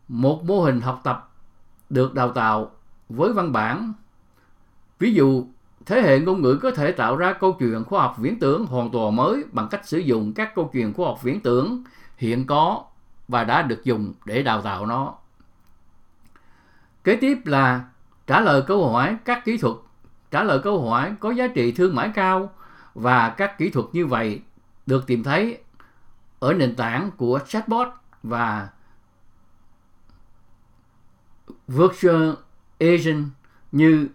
một 0.07 0.43
mô 0.43 0.63
hình 0.63 0.81
học 0.81 1.01
tập 1.03 1.31
được 1.89 2.13
đào 2.13 2.31
tạo 2.31 2.71
với 3.09 3.33
văn 3.33 3.51
bản. 3.51 3.93
Ví 5.01 5.13
dụ, 5.13 5.45
thế 5.85 6.01
hệ 6.01 6.19
ngôn 6.19 6.41
ngữ 6.41 6.59
có 6.61 6.71
thể 6.71 6.91
tạo 6.91 7.17
ra 7.17 7.33
câu 7.33 7.53
chuyện 7.59 7.83
khoa 7.83 8.01
học 8.01 8.15
viễn 8.17 8.39
tưởng 8.39 8.65
hoàn 8.65 8.91
toàn 8.91 9.15
mới 9.15 9.43
bằng 9.51 9.67
cách 9.71 9.87
sử 9.87 9.97
dụng 9.97 10.33
các 10.33 10.55
câu 10.55 10.69
chuyện 10.73 10.93
khoa 10.93 11.07
học 11.07 11.23
viễn 11.23 11.39
tưởng 11.39 11.83
hiện 12.17 12.47
có 12.47 12.83
và 13.27 13.43
đã 13.43 13.61
được 13.61 13.83
dùng 13.83 14.13
để 14.25 14.43
đào 14.43 14.61
tạo 14.61 14.85
nó. 14.85 15.13
Kế 17.03 17.15
tiếp 17.15 17.37
là 17.45 17.85
trả 18.27 18.39
lời 18.39 18.63
câu 18.67 18.91
hỏi 18.91 19.17
các 19.25 19.45
kỹ 19.45 19.57
thuật. 19.57 19.75
Trả 20.31 20.43
lời 20.43 20.59
câu 20.63 20.89
hỏi 20.89 21.15
có 21.19 21.31
giá 21.31 21.47
trị 21.47 21.71
thương 21.71 21.95
mại 21.95 22.11
cao 22.15 22.51
và 22.93 23.29
các 23.29 23.57
kỹ 23.57 23.69
thuật 23.69 23.85
như 23.93 24.05
vậy 24.05 24.41
được 24.85 25.07
tìm 25.07 25.23
thấy 25.23 25.57
ở 26.39 26.53
nền 26.53 26.75
tảng 26.75 27.11
của 27.17 27.39
chatbot 27.47 27.87
và 28.23 28.69
virtual 31.67 32.33
agent 32.79 33.25
như 33.71 34.07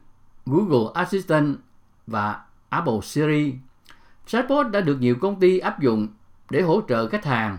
Google 0.47 0.91
Assistant 0.95 1.57
và 2.07 2.41
Apple 2.69 3.01
Siri. 3.03 3.55
Chatbot 4.27 4.71
đã 4.71 4.81
được 4.81 5.01
nhiều 5.01 5.17
công 5.21 5.41
ty 5.41 5.59
áp 5.59 5.81
dụng 5.81 6.09
để 6.51 6.63
hỗ 6.63 6.83
trợ 6.89 7.09
khách 7.09 7.25
hàng. 7.25 7.59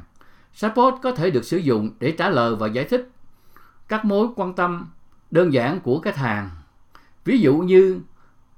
Chatbot 0.55 0.93
có 1.01 1.11
thể 1.11 1.31
được 1.31 1.45
sử 1.45 1.57
dụng 1.57 1.89
để 1.99 2.11
trả 2.11 2.29
lời 2.29 2.55
và 2.55 2.67
giải 2.67 2.85
thích 2.85 3.09
các 3.87 4.05
mối 4.05 4.27
quan 4.35 4.53
tâm 4.53 4.87
đơn 5.31 5.53
giản 5.53 5.79
của 5.79 5.99
khách 5.99 6.15
hàng. 6.15 6.49
Ví 7.25 7.39
dụ 7.39 7.57
như 7.57 7.99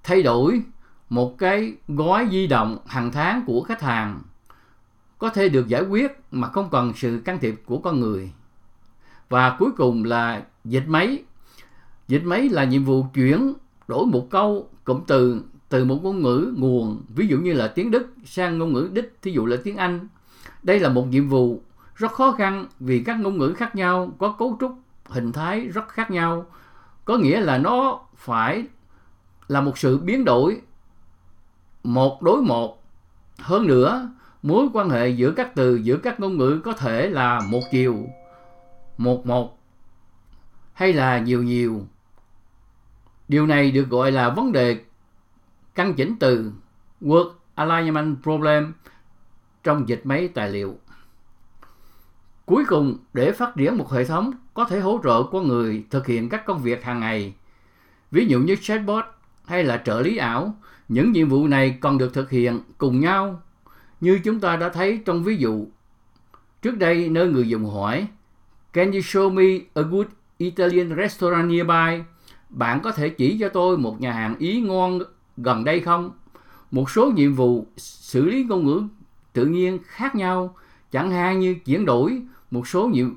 thay 0.03 0.23
đổi 0.23 0.61
một 1.09 1.37
cái 1.37 1.73
gói 1.87 2.27
di 2.31 2.47
động 2.47 2.77
hàng 2.87 3.11
tháng 3.11 3.43
của 3.45 3.61
khách 3.61 3.81
hàng 3.81 4.21
có 5.17 5.29
thể 5.29 5.49
được 5.49 5.67
giải 5.67 5.83
quyết 5.83 6.19
mà 6.31 6.47
không 6.49 6.69
cần 6.69 6.93
sự 6.95 7.21
can 7.25 7.39
thiệp 7.39 7.61
của 7.65 7.77
con 7.77 7.99
người. 7.99 8.31
Và 9.29 9.55
cuối 9.59 9.71
cùng 9.77 10.03
là 10.03 10.43
dịch 10.65 10.87
máy 10.87 11.23
Dịch 12.07 12.23
máy 12.23 12.49
là 12.49 12.63
nhiệm 12.63 12.85
vụ 12.85 13.05
chuyển 13.13 13.53
đổi 13.89 14.05
một 14.05 14.27
câu 14.29 14.69
cụm 14.83 15.01
từ 15.07 15.41
từ 15.69 15.85
một 15.85 16.03
ngôn 16.03 16.21
ngữ 16.21 16.53
nguồn, 16.57 17.01
ví 17.15 17.27
dụ 17.27 17.37
như 17.37 17.53
là 17.53 17.67
tiếng 17.67 17.91
Đức 17.91 18.07
sang 18.25 18.57
ngôn 18.57 18.73
ngữ 18.73 18.89
đích, 18.93 19.17
thí 19.21 19.31
dụ 19.31 19.45
là 19.45 19.57
tiếng 19.63 19.77
Anh. 19.77 20.07
Đây 20.63 20.79
là 20.79 20.89
một 20.89 21.07
nhiệm 21.07 21.29
vụ 21.29 21.61
rất 21.95 22.11
khó 22.11 22.31
khăn 22.31 22.65
vì 22.79 23.03
các 23.03 23.19
ngôn 23.19 23.37
ngữ 23.37 23.53
khác 23.53 23.75
nhau 23.75 24.11
có 24.17 24.35
cấu 24.39 24.57
trúc 24.59 24.71
hình 25.05 25.31
thái 25.31 25.67
rất 25.67 25.87
khác 25.87 26.11
nhau. 26.11 26.45
Có 27.05 27.17
nghĩa 27.17 27.41
là 27.41 27.57
nó 27.57 27.99
phải 28.15 28.63
là 29.47 29.61
một 29.61 29.77
sự 29.77 29.97
biến 29.97 30.25
đổi 30.25 30.61
một 31.83 32.21
đối 32.21 32.41
một. 32.41 32.83
Hơn 33.39 33.67
nữa, 33.67 34.09
mối 34.43 34.67
quan 34.73 34.89
hệ 34.89 35.09
giữa 35.09 35.31
các 35.31 35.55
từ 35.55 35.75
giữa 35.75 35.97
các 35.97 36.19
ngôn 36.19 36.37
ngữ 36.37 36.61
có 36.65 36.73
thể 36.73 37.09
là 37.09 37.39
một 37.39 37.61
chiều, 37.71 38.07
một 38.97 39.25
một 39.25 39.59
hay 40.73 40.93
là 40.93 41.19
nhiều 41.19 41.43
nhiều 41.43 41.81
Điều 43.29 43.45
này 43.45 43.71
được 43.71 43.89
gọi 43.89 44.11
là 44.11 44.29
vấn 44.29 44.51
đề 44.51 44.79
căn 45.75 45.93
chỉnh 45.93 46.15
từ 46.19 46.51
Word 47.01 47.31
Alignment 47.55 48.17
Problem 48.23 48.73
trong 49.63 49.89
dịch 49.89 50.01
máy 50.03 50.27
tài 50.27 50.49
liệu. 50.49 50.77
Cuối 52.45 52.65
cùng, 52.67 52.97
để 53.13 53.31
phát 53.31 53.55
triển 53.57 53.77
một 53.77 53.91
hệ 53.91 54.05
thống 54.05 54.31
có 54.53 54.65
thể 54.65 54.79
hỗ 54.79 54.99
trợ 55.03 55.23
con 55.23 55.47
người 55.47 55.83
thực 55.89 56.07
hiện 56.07 56.29
các 56.29 56.45
công 56.45 56.63
việc 56.63 56.83
hàng 56.83 56.99
ngày, 56.99 57.33
ví 58.11 58.25
dụ 58.25 58.39
như 58.39 58.55
chatbot 58.61 59.05
hay 59.45 59.63
là 59.63 59.77
trợ 59.77 60.01
lý 60.01 60.17
ảo, 60.17 60.55
những 60.87 61.11
nhiệm 61.11 61.29
vụ 61.29 61.47
này 61.47 61.77
còn 61.81 61.97
được 61.97 62.13
thực 62.13 62.29
hiện 62.29 62.59
cùng 62.77 62.99
nhau 62.99 63.41
như 64.01 64.19
chúng 64.23 64.39
ta 64.39 64.55
đã 64.55 64.69
thấy 64.69 65.01
trong 65.05 65.23
ví 65.23 65.37
dụ. 65.37 65.67
Trước 66.61 66.77
đây, 66.77 67.09
nơi 67.09 67.27
người 67.27 67.49
dùng 67.49 67.65
hỏi, 67.65 68.07
Can 68.73 68.91
you 68.91 68.99
show 68.99 69.33
me 69.33 69.65
a 69.73 69.81
good 69.81 70.07
Italian 70.37 70.95
restaurant 70.97 71.49
nearby? 71.49 72.03
Bạn 72.49 72.81
có 72.81 72.91
thể 72.91 73.09
chỉ 73.09 73.37
cho 73.39 73.49
tôi 73.49 73.77
một 73.77 74.01
nhà 74.01 74.11
hàng 74.11 74.35
Ý 74.37 74.61
ngon 74.61 74.99
gần 75.37 75.63
đây 75.63 75.79
không? 75.79 76.11
Một 76.71 76.89
số 76.89 77.11
nhiệm 77.11 77.33
vụ 77.33 77.65
xử 77.77 78.25
lý 78.25 78.43
ngôn 78.43 78.65
ngữ 78.65 78.83
tự 79.33 79.45
nhiên 79.45 79.79
khác 79.83 80.15
nhau, 80.15 80.55
chẳng 80.91 81.11
hạn 81.11 81.39
như 81.39 81.55
chuyển 81.65 81.85
đổi 81.85 82.21
một 82.51 82.67
số 82.67 82.87
nhiệm 82.87 83.15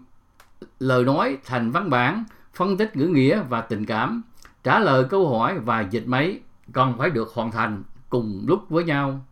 lời 0.81 1.05
nói 1.05 1.39
thành 1.45 1.71
văn 1.71 1.91
bản, 1.91 2.25
phân 2.55 2.77
tích 2.77 2.97
ngữ 2.97 3.07
nghĩa 3.07 3.43
và 3.49 3.61
tình 3.61 3.87
cảm, 3.87 4.23
trả 4.65 4.79
lời 4.79 5.05
câu 5.11 5.29
hỏi 5.29 5.59
và 5.59 5.81
dịch 5.81 6.07
máy 6.07 6.41
cần 6.73 6.95
phải 6.99 7.11
được 7.11 7.29
hoàn 7.35 7.51
thành 7.51 7.83
cùng 8.11 8.45
lúc 8.47 8.69
với 8.69 8.85
nhau. 8.85 9.25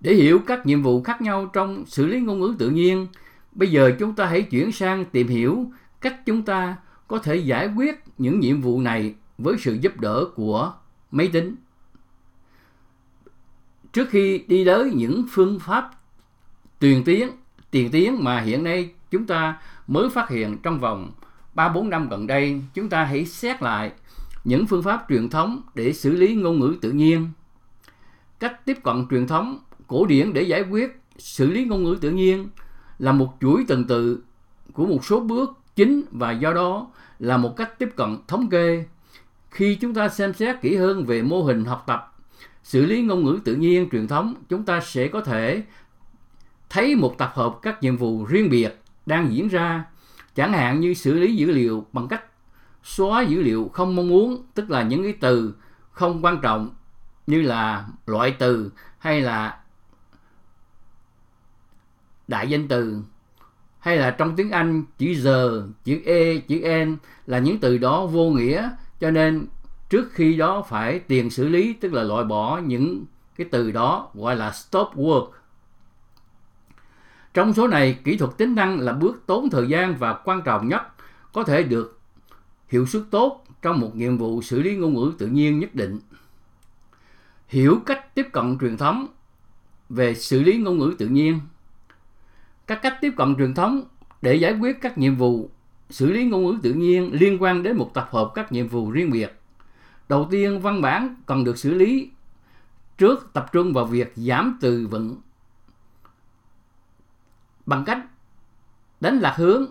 Để 0.00 0.14
hiểu 0.14 0.40
các 0.46 0.66
nhiệm 0.66 0.82
vụ 0.82 1.02
khác 1.02 1.22
nhau 1.22 1.50
trong 1.52 1.86
xử 1.86 2.06
lý 2.06 2.20
ngôn 2.20 2.40
ngữ 2.40 2.54
tự 2.58 2.70
nhiên, 2.70 3.06
bây 3.52 3.70
giờ 3.70 3.92
chúng 3.98 4.14
ta 4.14 4.26
hãy 4.26 4.42
chuyển 4.42 4.72
sang 4.72 5.04
tìm 5.04 5.28
hiểu 5.28 5.70
cách 6.00 6.26
chúng 6.26 6.42
ta 6.42 6.76
có 7.10 7.18
thể 7.18 7.36
giải 7.36 7.68
quyết 7.76 8.02
những 8.18 8.40
nhiệm 8.40 8.60
vụ 8.60 8.80
này 8.80 9.14
với 9.38 9.56
sự 9.58 9.74
giúp 9.80 10.00
đỡ 10.00 10.24
của 10.34 10.72
máy 11.10 11.30
tính. 11.32 11.56
Trước 13.92 14.08
khi 14.10 14.44
đi 14.46 14.64
tới 14.64 14.90
những 14.94 15.24
phương 15.30 15.58
pháp 15.60 15.90
tiền 16.78 17.04
tiến, 17.04 17.30
tiền 17.70 17.90
tiến 17.90 18.24
mà 18.24 18.40
hiện 18.40 18.64
nay 18.64 18.90
chúng 19.10 19.26
ta 19.26 19.60
mới 19.86 20.10
phát 20.10 20.28
hiện 20.28 20.58
trong 20.62 20.80
vòng 20.80 21.12
3-4 21.54 21.88
năm 21.88 22.08
gần 22.08 22.26
đây, 22.26 22.62
chúng 22.74 22.88
ta 22.88 23.04
hãy 23.04 23.26
xét 23.26 23.62
lại 23.62 23.92
những 24.44 24.66
phương 24.66 24.82
pháp 24.82 25.06
truyền 25.08 25.28
thống 25.28 25.62
để 25.74 25.92
xử 25.92 26.16
lý 26.16 26.34
ngôn 26.34 26.60
ngữ 26.60 26.76
tự 26.80 26.92
nhiên. 26.92 27.28
cách 28.38 28.64
tiếp 28.64 28.78
cận 28.82 29.06
truyền 29.10 29.26
thống 29.26 29.58
cổ 29.86 30.06
điển 30.06 30.32
để 30.32 30.42
giải 30.42 30.62
quyết 30.62 31.00
xử 31.18 31.50
lý 31.50 31.64
ngôn 31.64 31.84
ngữ 31.84 31.98
tự 32.00 32.10
nhiên 32.10 32.48
là 32.98 33.12
một 33.12 33.36
chuỗi 33.40 33.64
tuần 33.68 33.84
tự 33.84 34.22
của 34.72 34.86
một 34.86 35.04
số 35.04 35.20
bước 35.20 35.59
chính 35.80 36.02
và 36.10 36.32
do 36.32 36.52
đó 36.52 36.86
là 37.18 37.36
một 37.36 37.56
cách 37.56 37.78
tiếp 37.78 37.88
cận 37.96 38.16
thống 38.28 38.50
kê. 38.50 38.84
Khi 39.50 39.74
chúng 39.74 39.94
ta 39.94 40.08
xem 40.08 40.34
xét 40.34 40.60
kỹ 40.60 40.76
hơn 40.76 41.04
về 41.06 41.22
mô 41.22 41.42
hình 41.42 41.64
học 41.64 41.84
tập 41.86 42.16
xử 42.62 42.86
lý 42.86 43.02
ngôn 43.02 43.24
ngữ 43.24 43.38
tự 43.44 43.54
nhiên 43.54 43.88
truyền 43.92 44.08
thống, 44.08 44.34
chúng 44.48 44.64
ta 44.64 44.80
sẽ 44.80 45.08
có 45.08 45.20
thể 45.20 45.62
thấy 46.70 46.96
một 46.96 47.14
tập 47.18 47.32
hợp 47.34 47.58
các 47.62 47.82
nhiệm 47.82 47.96
vụ 47.96 48.24
riêng 48.24 48.50
biệt 48.50 48.80
đang 49.06 49.34
diễn 49.34 49.48
ra, 49.48 49.84
chẳng 50.34 50.52
hạn 50.52 50.80
như 50.80 50.94
xử 50.94 51.14
lý 51.14 51.36
dữ 51.36 51.50
liệu 51.50 51.86
bằng 51.92 52.08
cách 52.08 52.24
xóa 52.82 53.22
dữ 53.22 53.42
liệu 53.42 53.70
không 53.72 53.96
mong 53.96 54.08
muốn, 54.08 54.42
tức 54.54 54.70
là 54.70 54.82
những 54.82 55.02
cái 55.02 55.14
từ 55.20 55.54
không 55.92 56.24
quan 56.24 56.40
trọng 56.42 56.70
như 57.26 57.42
là 57.42 57.86
loại 58.06 58.36
từ 58.38 58.72
hay 58.98 59.20
là 59.20 59.60
đại 62.28 62.50
danh 62.50 62.68
từ 62.68 63.02
hay 63.80 63.96
là 63.96 64.10
trong 64.10 64.36
tiếng 64.36 64.50
Anh 64.50 64.84
chữ 64.98 65.14
giờ, 65.14 65.68
chữ 65.84 66.00
e, 66.04 66.36
chữ 66.36 66.60
n 66.84 66.96
là 67.26 67.38
những 67.38 67.58
từ 67.58 67.78
đó 67.78 68.06
vô 68.06 68.30
nghĩa 68.30 68.70
cho 69.00 69.10
nên 69.10 69.46
trước 69.90 70.12
khi 70.12 70.36
đó 70.36 70.62
phải 70.68 70.98
tiền 70.98 71.30
xử 71.30 71.48
lý 71.48 71.72
tức 71.72 71.92
là 71.92 72.02
loại 72.02 72.24
bỏ 72.24 72.58
những 72.58 73.04
cái 73.36 73.46
từ 73.50 73.70
đó 73.70 74.10
gọi 74.14 74.36
là 74.36 74.52
stop 74.52 74.88
work. 74.94 75.30
Trong 77.34 77.52
số 77.52 77.68
này, 77.68 77.98
kỹ 78.04 78.16
thuật 78.16 78.36
tính 78.36 78.54
năng 78.54 78.80
là 78.80 78.92
bước 78.92 79.22
tốn 79.26 79.50
thời 79.50 79.68
gian 79.68 79.96
và 79.96 80.12
quan 80.24 80.42
trọng 80.42 80.68
nhất 80.68 80.82
có 81.32 81.44
thể 81.44 81.62
được 81.62 81.98
hiệu 82.68 82.86
suất 82.86 83.02
tốt 83.10 83.44
trong 83.62 83.80
một 83.80 83.96
nhiệm 83.96 84.18
vụ 84.18 84.42
xử 84.42 84.62
lý 84.62 84.76
ngôn 84.76 84.94
ngữ 84.94 85.12
tự 85.18 85.26
nhiên 85.26 85.58
nhất 85.58 85.74
định. 85.74 85.98
Hiểu 87.48 87.80
cách 87.86 88.14
tiếp 88.14 88.26
cận 88.32 88.58
truyền 88.60 88.76
thống 88.76 89.06
về 89.88 90.14
xử 90.14 90.42
lý 90.42 90.56
ngôn 90.56 90.78
ngữ 90.78 90.94
tự 90.98 91.06
nhiên 91.06 91.40
các 92.70 92.82
cách 92.82 92.98
tiếp 93.00 93.12
cận 93.16 93.36
truyền 93.36 93.54
thống 93.54 93.82
để 94.22 94.34
giải 94.34 94.58
quyết 94.60 94.80
các 94.80 94.98
nhiệm 94.98 95.16
vụ 95.16 95.50
xử 95.90 96.12
lý 96.12 96.24
ngôn 96.24 96.44
ngữ 96.44 96.58
tự 96.62 96.72
nhiên 96.72 97.10
liên 97.12 97.42
quan 97.42 97.62
đến 97.62 97.76
một 97.76 97.90
tập 97.94 98.08
hợp 98.12 98.32
các 98.34 98.52
nhiệm 98.52 98.68
vụ 98.68 98.90
riêng 98.90 99.10
biệt. 99.10 99.40
Đầu 100.08 100.28
tiên, 100.30 100.60
văn 100.60 100.82
bản 100.82 101.14
cần 101.26 101.44
được 101.44 101.58
xử 101.58 101.74
lý 101.74 102.10
trước 102.98 103.30
tập 103.32 103.46
trung 103.52 103.72
vào 103.72 103.84
việc 103.84 104.12
giảm 104.16 104.58
từ 104.60 104.86
vựng 104.86 105.16
bằng 107.66 107.84
cách 107.84 107.98
đánh 109.00 109.18
lạc 109.18 109.34
hướng. 109.36 109.66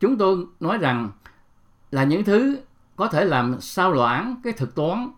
Chúng 0.00 0.18
tôi 0.18 0.46
nói 0.60 0.78
rằng 0.78 1.10
là 1.90 2.04
những 2.04 2.24
thứ 2.24 2.58
có 2.96 3.08
thể 3.08 3.24
làm 3.24 3.60
sao 3.60 3.92
loãng 3.92 4.40
cái 4.44 4.52
thực 4.52 4.74
toán 4.74 5.08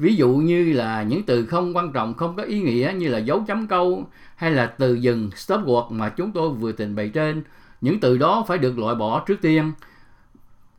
ví 0.00 0.16
dụ 0.16 0.28
như 0.28 0.72
là 0.72 1.02
những 1.02 1.22
từ 1.22 1.46
không 1.46 1.76
quan 1.76 1.92
trọng, 1.92 2.14
không 2.14 2.36
có 2.36 2.42
ý 2.42 2.60
nghĩa 2.60 2.92
như 2.96 3.08
là 3.08 3.18
dấu 3.18 3.44
chấm 3.48 3.66
câu 3.66 4.06
hay 4.36 4.50
là 4.50 4.66
từ 4.66 4.94
dừng, 4.94 5.30
stop 5.36 5.60
word 5.60 5.90
mà 5.90 6.08
chúng 6.08 6.32
tôi 6.32 6.50
vừa 6.50 6.72
trình 6.72 6.96
bày 6.96 7.08
trên, 7.08 7.42
những 7.80 8.00
từ 8.00 8.18
đó 8.18 8.44
phải 8.48 8.58
được 8.58 8.78
loại 8.78 8.94
bỏ 8.94 9.24
trước 9.26 9.36
tiên 9.42 9.72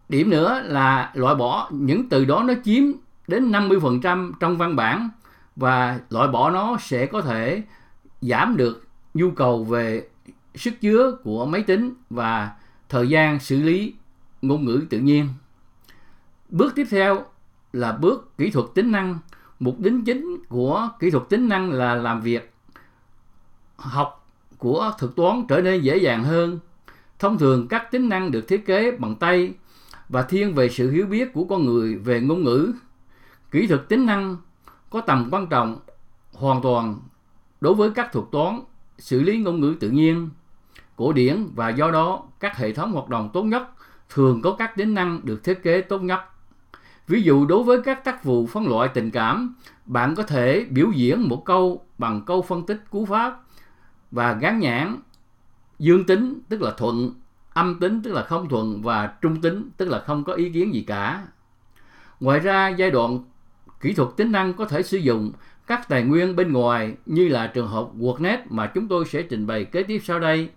điểm 0.10 0.30
nữa 0.30 0.62
là 0.66 1.12
loại 1.13 1.36
bỏ 1.36 1.70
những 1.72 2.10
từ 2.10 2.25
đó 2.25 2.44
nó 2.48 2.54
chiếm 2.63 2.84
đến 3.28 3.51
50% 3.51 4.32
trong 4.40 4.58
văn 4.58 4.75
bản 4.75 5.10
và 5.56 6.00
loại 6.10 6.28
bỏ 6.28 6.50
nó 6.50 6.78
sẽ 6.82 7.06
có 7.06 7.22
thể 7.22 7.63
giảm 8.22 8.58
được 8.58 8.88
nhu 9.13 9.32
cầu 9.32 9.63
về 9.63 10.08
sức 10.56 10.74
chứa 10.82 11.18
của 11.24 11.46
máy 11.46 11.63
tính 11.63 11.94
và 12.10 12.51
thời 12.90 13.10
gian 13.10 13.40
xử 13.40 13.62
lý 13.62 13.94
ngôn 14.42 14.66
ngữ 14.66 14.82
tự 14.90 15.00
nhiên. 15.00 15.28
Bước 16.50 16.75
tiếp 16.75 16.88
theo 16.90 17.24
là 17.74 17.92
bước 17.92 18.38
kỹ 18.38 18.51
thuật 18.51 18.66
tính 18.74 18.92
năng. 18.92 19.20
Mục 19.60 19.80
đích 19.80 19.94
chính 20.06 20.38
của 20.50 20.90
kỹ 21.00 21.12
thuật 21.12 21.30
tính 21.30 21.50
năng 21.50 21.72
là 21.72 21.96
làm 21.96 22.22
việc 22.22 22.54
học 23.78 24.28
của 24.58 24.92
thực 25.00 25.16
toán 25.16 25.46
trở 25.48 25.62
nên 25.62 25.82
dễ 25.82 25.98
dàng 25.98 26.24
hơn. 26.24 26.60
Thông 27.20 27.38
thường 27.38 27.68
các 27.68 27.92
tính 27.92 28.10
năng 28.10 28.31
được 28.31 28.48
thiết 28.48 28.66
kế 28.66 28.92
bằng 28.92 29.16
tay 29.16 29.53
và 30.10 30.22
thiên 30.22 30.53
về 30.53 30.70
sự 30.70 30.92
hiểu 30.92 31.05
biết 31.05 31.34
của 31.34 31.44
con 31.44 31.66
người 31.66 31.96
về 31.96 32.22
ngôn 32.22 32.44
ngữ. 32.44 32.74
Kỹ 33.51 33.68
thuật 33.68 33.90
tính 33.90 34.05
năng 34.05 34.38
có 34.90 35.01
tầm 35.01 35.29
quan 35.31 35.48
trọng 35.48 35.79
hoàn 36.34 36.62
toàn 36.62 37.00
đối 37.62 37.74
với 37.74 37.92
các 37.92 38.12
thuật 38.12 38.25
toán 38.31 38.62
xử 38.98 39.22
lý 39.22 39.38
ngôn 39.38 39.60
ngữ 39.60 39.75
tự 39.79 39.90
nhiên, 39.90 40.29
cổ 40.96 41.14
điển 41.14 41.48
và 41.55 41.70
do 41.70 41.92
đó 41.92 42.24
các 42.40 42.57
hệ 42.57 42.74
thống 42.74 42.92
hoạt 42.92 43.10
động 43.10 43.29
tốt 43.34 43.44
nhất 43.44 43.64
thường 44.10 44.42
có 44.42 44.55
các 44.60 44.75
tính 44.77 44.94
năng 44.94 45.22
được 45.24 45.44
thiết 45.44 45.64
kế 45.64 45.81
tốt 45.81 46.00
nhất. 46.00 46.20
Ví 47.12 47.22
dụ 47.22 47.46
đối 47.46 47.64
với 47.64 47.82
các 47.82 48.04
tác 48.04 48.24
vụ 48.24 48.48
phân 48.48 48.68
loại 48.68 48.90
tình 48.94 49.12
cảm, 49.12 49.56
bạn 49.86 50.16
có 50.16 50.24
thể 50.24 50.66
biểu 50.70 50.92
diễn 50.92 51.22
một 51.22 51.46
câu 51.46 51.86
bằng 51.98 52.22
câu 52.26 52.42
phân 52.42 52.66
tích 52.66 52.84
cú 52.90 53.06
pháp 53.06 53.42
và 54.12 54.34
gán 54.34 54.60
nhãn 54.60 54.98
dương 55.80 56.06
tính 56.06 56.40
tức 56.50 56.62
là 56.62 56.72
thuận, 56.78 57.14
âm 57.54 57.80
tính 57.80 58.02
tức 58.02 58.14
là 58.14 58.24
không 58.24 58.50
thuận 58.50 58.82
và 58.82 59.14
trung 59.22 59.42
tính 59.42 59.70
tức 59.78 59.90
là 59.90 60.00
không 60.00 60.24
có 60.24 60.34
ý 60.34 60.50
kiến 60.50 60.74
gì 60.74 60.82
cả. 60.82 61.28
Ngoài 62.20 62.40
ra, 62.40 62.70
giai 62.70 62.92
đoạn 62.92 63.20
kỹ 63.82 63.94
thuật 63.94 64.10
tính 64.18 64.32
năng 64.32 64.54
có 64.54 64.66
thể 64.66 64.84
sử 64.84 64.98
dụng 64.98 65.32
các 65.68 65.90
tài 65.90 66.04
nguyên 66.04 66.36
bên 66.36 66.54
ngoài 66.54 66.96
như 67.06 67.28
là 67.28 67.48
trường 67.48 67.68
hợp 67.68 67.88
WordNet 68.00 68.38
mà 68.50 68.68
chúng 68.68 68.88
tôi 68.88 69.06
sẽ 69.06 69.22
trình 69.22 69.48
bày 69.48 69.66
kế 69.66 69.84
tiếp 69.84 70.02
sau 70.04 70.20
đây. 70.20 70.50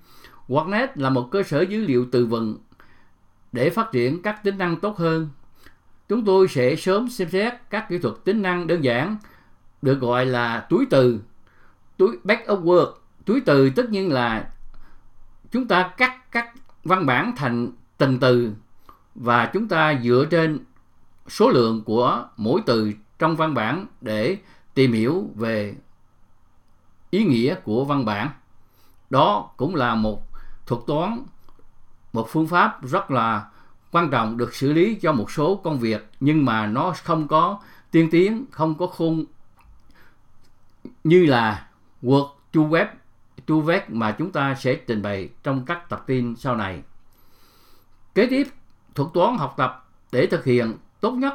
WordNet 0.48 0.88
là 0.94 1.10
một 1.10 1.28
cơ 1.30 1.42
sở 1.42 1.62
dữ 1.62 1.80
liệu 1.80 2.06
từ 2.12 2.26
vựng 2.26 2.58
để 3.52 3.70
phát 3.70 3.92
triển 3.92 4.22
các 4.22 4.44
tính 4.44 4.58
năng 4.58 4.80
tốt 4.80 4.96
hơn. 4.96 5.28
Chúng 6.08 6.24
tôi 6.24 6.48
sẽ 6.48 6.76
sớm 6.76 7.08
xem 7.08 7.30
xét 7.30 7.54
các 7.70 7.86
kỹ 7.88 7.98
thuật 7.98 8.14
tính 8.24 8.42
năng 8.42 8.66
đơn 8.66 8.84
giản 8.84 9.16
được 9.82 10.00
gọi 10.00 10.26
là 10.26 10.66
túi 10.70 10.86
từ, 10.90 11.20
túi 11.96 12.18
back 12.24 12.46
of 12.46 12.64
work. 12.64 12.92
Túi 13.24 13.40
từ 13.40 13.70
tất 13.70 13.90
nhiên 13.90 14.12
là 14.12 14.50
chúng 15.50 15.68
ta 15.68 15.90
cắt 15.96 16.30
các 16.30 16.52
văn 16.84 17.06
bản 17.06 17.32
thành 17.36 17.72
từng 17.98 18.20
từ 18.20 18.52
và 19.14 19.50
chúng 19.52 19.68
ta 19.68 20.00
dựa 20.02 20.26
trên 20.30 20.64
số 21.28 21.50
lượng 21.50 21.82
của 21.84 22.28
mỗi 22.36 22.62
từ 22.66 22.92
trong 23.18 23.36
văn 23.36 23.54
bản 23.54 23.86
để 24.00 24.38
tìm 24.74 24.92
hiểu 24.92 25.30
về 25.34 25.74
ý 27.10 27.24
nghĩa 27.24 27.54
của 27.54 27.84
văn 27.84 28.04
bản. 28.04 28.30
Đó 29.10 29.50
cũng 29.56 29.74
là 29.74 29.94
một 29.94 30.22
thuật 30.66 30.82
toán, 30.86 31.22
một 32.12 32.26
phương 32.30 32.46
pháp 32.46 32.82
rất 32.82 33.10
là 33.10 33.50
quan 33.94 34.10
trọng 34.10 34.36
được 34.36 34.54
xử 34.54 34.72
lý 34.72 34.94
cho 34.94 35.12
một 35.12 35.30
số 35.30 35.56
công 35.56 35.78
việc 35.78 36.08
nhưng 36.20 36.44
mà 36.44 36.66
nó 36.66 36.94
không 37.04 37.28
có 37.28 37.58
tiên 37.90 38.08
tiến, 38.10 38.44
không 38.50 38.74
có 38.74 38.86
khung 38.86 39.24
như 41.04 41.26
là 41.26 41.68
Word 42.02 42.28
chu 42.52 42.68
Web 42.68 42.86
chu 43.46 43.62
Web 43.62 43.80
mà 43.88 44.10
chúng 44.18 44.32
ta 44.32 44.54
sẽ 44.54 44.74
trình 44.74 45.02
bày 45.02 45.28
trong 45.42 45.64
các 45.64 45.88
tập 45.88 46.04
tin 46.06 46.36
sau 46.36 46.56
này. 46.56 46.82
Kế 48.14 48.26
tiếp, 48.26 48.48
thuật 48.94 49.08
toán 49.14 49.36
học 49.36 49.54
tập 49.56 49.88
để 50.12 50.26
thực 50.26 50.44
hiện 50.44 50.74
tốt 51.00 51.12
nhất 51.12 51.34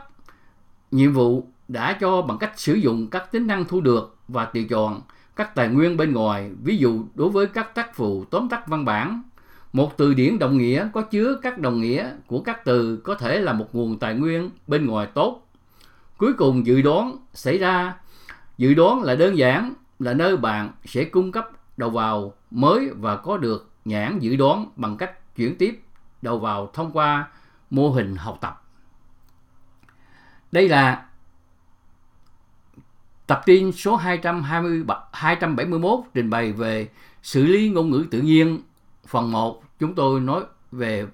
nhiệm 0.91 1.13
vụ 1.13 1.47
đã 1.67 1.97
cho 2.01 2.21
bằng 2.21 2.37
cách 2.37 2.59
sử 2.59 2.73
dụng 2.73 3.07
các 3.09 3.31
tính 3.31 3.47
năng 3.47 3.65
thu 3.65 3.81
được 3.81 4.17
và 4.27 4.45
tùy 4.45 4.67
chọn 4.69 5.01
các 5.35 5.55
tài 5.55 5.67
nguyên 5.67 5.97
bên 5.97 6.13
ngoài, 6.13 6.51
ví 6.63 6.77
dụ 6.77 7.05
đối 7.15 7.29
với 7.29 7.47
các 7.47 7.75
tác 7.75 7.97
vụ 7.97 8.25
tóm 8.25 8.49
tắt 8.49 8.67
văn 8.67 8.85
bản, 8.85 9.21
một 9.73 9.97
từ 9.97 10.13
điển 10.13 10.39
đồng 10.39 10.57
nghĩa 10.57 10.89
có 10.93 11.01
chứa 11.01 11.39
các 11.41 11.59
đồng 11.59 11.81
nghĩa 11.81 12.11
của 12.27 12.41
các 12.41 12.65
từ 12.65 12.97
có 12.97 13.15
thể 13.15 13.39
là 13.39 13.53
một 13.53 13.75
nguồn 13.75 13.99
tài 13.99 14.15
nguyên 14.15 14.49
bên 14.67 14.85
ngoài 14.85 15.07
tốt. 15.13 15.47
Cuối 16.17 16.33
cùng 16.33 16.65
dự 16.65 16.81
đoán 16.81 17.17
xảy 17.33 17.57
ra. 17.57 17.95
Dự 18.57 18.73
đoán 18.73 19.01
là 19.01 19.15
đơn 19.15 19.37
giản, 19.37 19.73
là 19.99 20.13
nơi 20.13 20.37
bạn 20.37 20.71
sẽ 20.85 21.03
cung 21.03 21.31
cấp 21.31 21.49
đầu 21.77 21.89
vào 21.89 22.33
mới 22.51 22.89
và 22.89 23.15
có 23.15 23.37
được 23.37 23.69
nhãn 23.85 24.19
dự 24.19 24.35
đoán 24.35 24.65
bằng 24.75 24.97
cách 24.97 25.35
chuyển 25.35 25.55
tiếp 25.55 25.81
đầu 26.21 26.39
vào 26.39 26.69
thông 26.73 26.91
qua 26.91 27.27
mô 27.69 27.89
hình 27.89 28.15
học 28.15 28.37
tập. 28.41 28.63
Đây 30.51 30.69
là 30.69 31.05
tập 33.27 33.41
tin 33.45 33.71
số 33.71 33.95
220, 33.95 34.83
271 35.11 35.99
trình 36.13 36.29
bày 36.29 36.51
về 36.51 36.89
xử 37.21 37.43
lý 37.43 37.69
ngôn 37.69 37.89
ngữ 37.89 38.05
tự 38.11 38.21
nhiên 38.21 38.59
phần 39.09 39.31
1 39.31 39.63
chúng 39.79 39.95
tôi 39.95 40.19
nói 40.19 40.43
về 40.71 41.07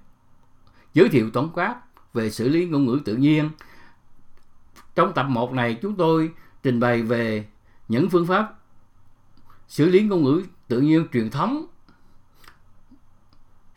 giới 0.94 1.10
thiệu 1.10 1.30
tổng 1.34 1.50
quát 1.54 1.76
về 2.14 2.30
xử 2.30 2.50
lý 2.50 2.66
ngôn 2.66 2.86
ngữ 2.86 3.00
tự 3.06 3.16
nhiên. 3.16 3.50
Trong 4.96 5.14
tập 5.14 5.26
1 5.30 5.54
này 5.54 5.80
chúng 5.82 5.96
tôi 5.96 6.32
trình 6.64 6.80
bày 6.80 7.02
về 7.02 7.46
những 7.88 8.10
phương 8.10 8.28
pháp 8.28 8.54
xử 9.68 9.86
lý 9.86 10.02
ngôn 10.02 10.24
ngữ 10.24 10.44
tự 10.68 10.82
nhiên 10.82 11.08
truyền 11.14 11.30
thống. 11.30 11.66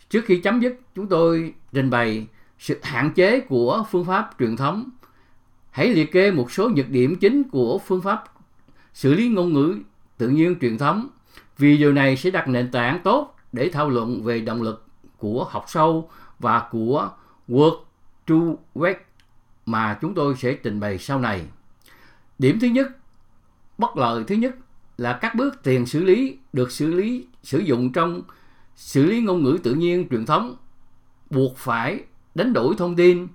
Trước 0.09 0.25
khi 0.25 0.41
chấm 0.41 0.61
dứt, 0.61 0.81
chúng 0.95 1.09
tôi 1.09 1.55
trình 1.73 1.91
bày 1.91 2.27
sự 2.59 2.81
hạn 2.83 3.13
chế 3.15 3.41
của 3.41 3.85
phương 3.91 4.05
pháp 4.05 4.31
truyền 4.39 4.57
thống. 4.57 4.91
Hãy 5.71 5.89
liệt 5.89 6.13
kê 6.13 6.31
một 6.31 6.53
số 6.53 6.69
nhược 6.69 6.89
điểm 6.89 7.17
chính 7.17 7.43
của 7.45 7.79
phương 7.79 8.03
pháp 8.03 8.25
xử 8.93 9.15
lý 9.15 9.29
ngôn 9.29 9.53
ngữ 9.53 9.79
tự 10.19 10.29
nhiên 10.29 10.57
truyền 10.61 10.79
thống 10.79 11.09
vì 11.59 11.79
điều 11.79 11.93
này 11.93 12.17
sẽ 12.17 12.31
đặt 12.31 12.49
nền 12.49 12.71
tảng 12.71 13.01
tốt 13.05 13.38
để 13.53 13.71
thảo 13.73 13.91
luận 13.91 14.23
về 14.23 14.41
động 14.41 14.63
lực 14.63 14.87
của 15.19 15.45
học 15.51 15.65
sâu 15.69 16.11
và 16.39 16.69
của 16.71 17.11
Work 17.49 17.77
to 18.27 18.35
Work 18.75 18.95
mà 19.67 19.99
chúng 20.01 20.15
tôi 20.15 20.37
sẽ 20.37 20.53
trình 20.53 20.81
bày 20.81 20.99
sau 20.99 21.21
này. 21.21 21.47
Điểm 22.39 22.59
thứ 22.61 22.67
nhất, 22.67 22.87
bất 23.79 23.97
lợi 23.97 24.25
thứ 24.25 24.35
nhất 24.35 24.55
là 24.99 25.19
các 25.23 25.35
bước 25.35 25.63
tiền 25.63 25.87
xử 25.87 26.05
lý 26.05 26.39
được 26.53 26.73
xử 26.73 26.87
lý 26.87 27.27
sử 27.43 27.59
dụng 27.59 27.93
trong 27.93 28.23
xử 28.77 29.07
lý 29.07 29.21
ngôn 29.21 29.43
ngữ 29.43 29.59
tự 29.63 29.75
nhiên 29.75 30.09
truyền 30.11 30.27
thống 30.27 30.57
buộc 31.31 31.57
phải 31.57 32.05
đánh 32.35 32.53
đổi 32.53 32.75
thông 32.79 32.97
tin 32.97 33.29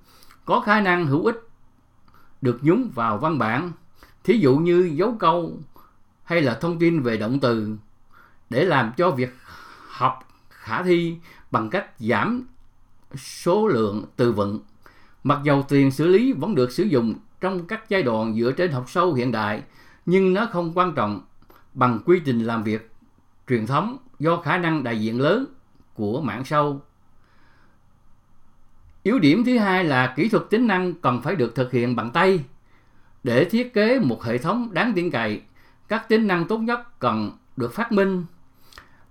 có 0.46 0.60
khả 0.60 0.82
năng 0.82 1.08
hữu 1.08 1.26
ích 1.26 1.48
được 2.42 2.60
nhúng 2.62 2.90
vào 2.96 3.18
văn 3.18 3.38
bản 3.38 3.72
thí 4.24 4.38
dụ 4.38 4.58
như 4.58 4.92
dấu 4.94 5.16
câu 5.20 5.58
hay 6.24 6.42
là 6.42 6.56
thông 6.56 6.80
tin 6.80 7.02
về 7.02 7.18
động 7.18 7.40
từ 7.40 7.76
để 8.50 8.66
làm 8.66 8.92
cho 8.98 9.12
việc 9.12 9.36
học 10.04 10.28
khả 10.50 10.84
thi 10.84 11.18
bằng 11.52 11.70
cách 11.70 11.86
giảm 12.00 12.48
số 13.16 13.68
lượng 13.68 14.06
từ 14.16 14.32
vựng 14.32 14.60
mặc 15.24 15.40
dầu 15.44 15.66
tiền 15.70 15.92
xử 15.92 16.08
lý 16.08 16.34
vẫn 16.34 16.56
được 16.56 16.72
sử 16.72 16.84
dụng 16.84 17.16
trong 17.42 17.68
các 17.68 17.90
giai 17.90 18.04
đoạn 18.04 18.36
dựa 18.36 18.52
trên 18.52 18.72
học 18.72 18.90
sâu 18.90 19.14
hiện 19.14 19.32
đại 19.32 19.64
nhưng 20.06 20.34
nó 20.34 20.48
không 20.52 20.72
quan 20.76 20.94
trọng 20.96 21.22
bằng 21.74 22.00
quy 22.06 22.22
trình 22.26 22.40
làm 22.40 22.64
việc 22.64 22.92
truyền 23.48 23.68
thống 23.68 23.98
do 24.20 24.38
khả 24.38 24.58
năng 24.58 24.84
đại 24.84 25.02
diện 25.02 25.22
lớn 25.22 25.46
của 25.94 26.22
mạng 26.22 26.46
sâu. 26.46 26.82
Yếu 29.04 29.20
điểm 29.20 29.44
thứ 29.46 29.58
hai 29.58 29.84
là 29.84 30.14
kỹ 30.16 30.30
thuật 30.30 30.44
tính 30.50 30.68
năng 30.68 30.94
cần 30.94 31.22
phải 31.22 31.36
được 31.36 31.56
thực 31.56 31.72
hiện 31.72 31.96
bằng 31.96 32.12
tay. 32.12 32.44
Để 33.24 33.46
thiết 33.46 33.74
kế 33.74 34.00
một 34.00 34.24
hệ 34.24 34.38
thống 34.38 34.70
đáng 34.74 34.94
tin 34.96 35.12
cậy, 35.12 35.42
các 35.88 36.10
tính 36.10 36.28
năng 36.28 36.48
tốt 36.48 36.58
nhất 36.58 37.00
cần 37.00 37.32
được 37.58 37.74
phát 37.74 37.92
minh. 37.92 38.26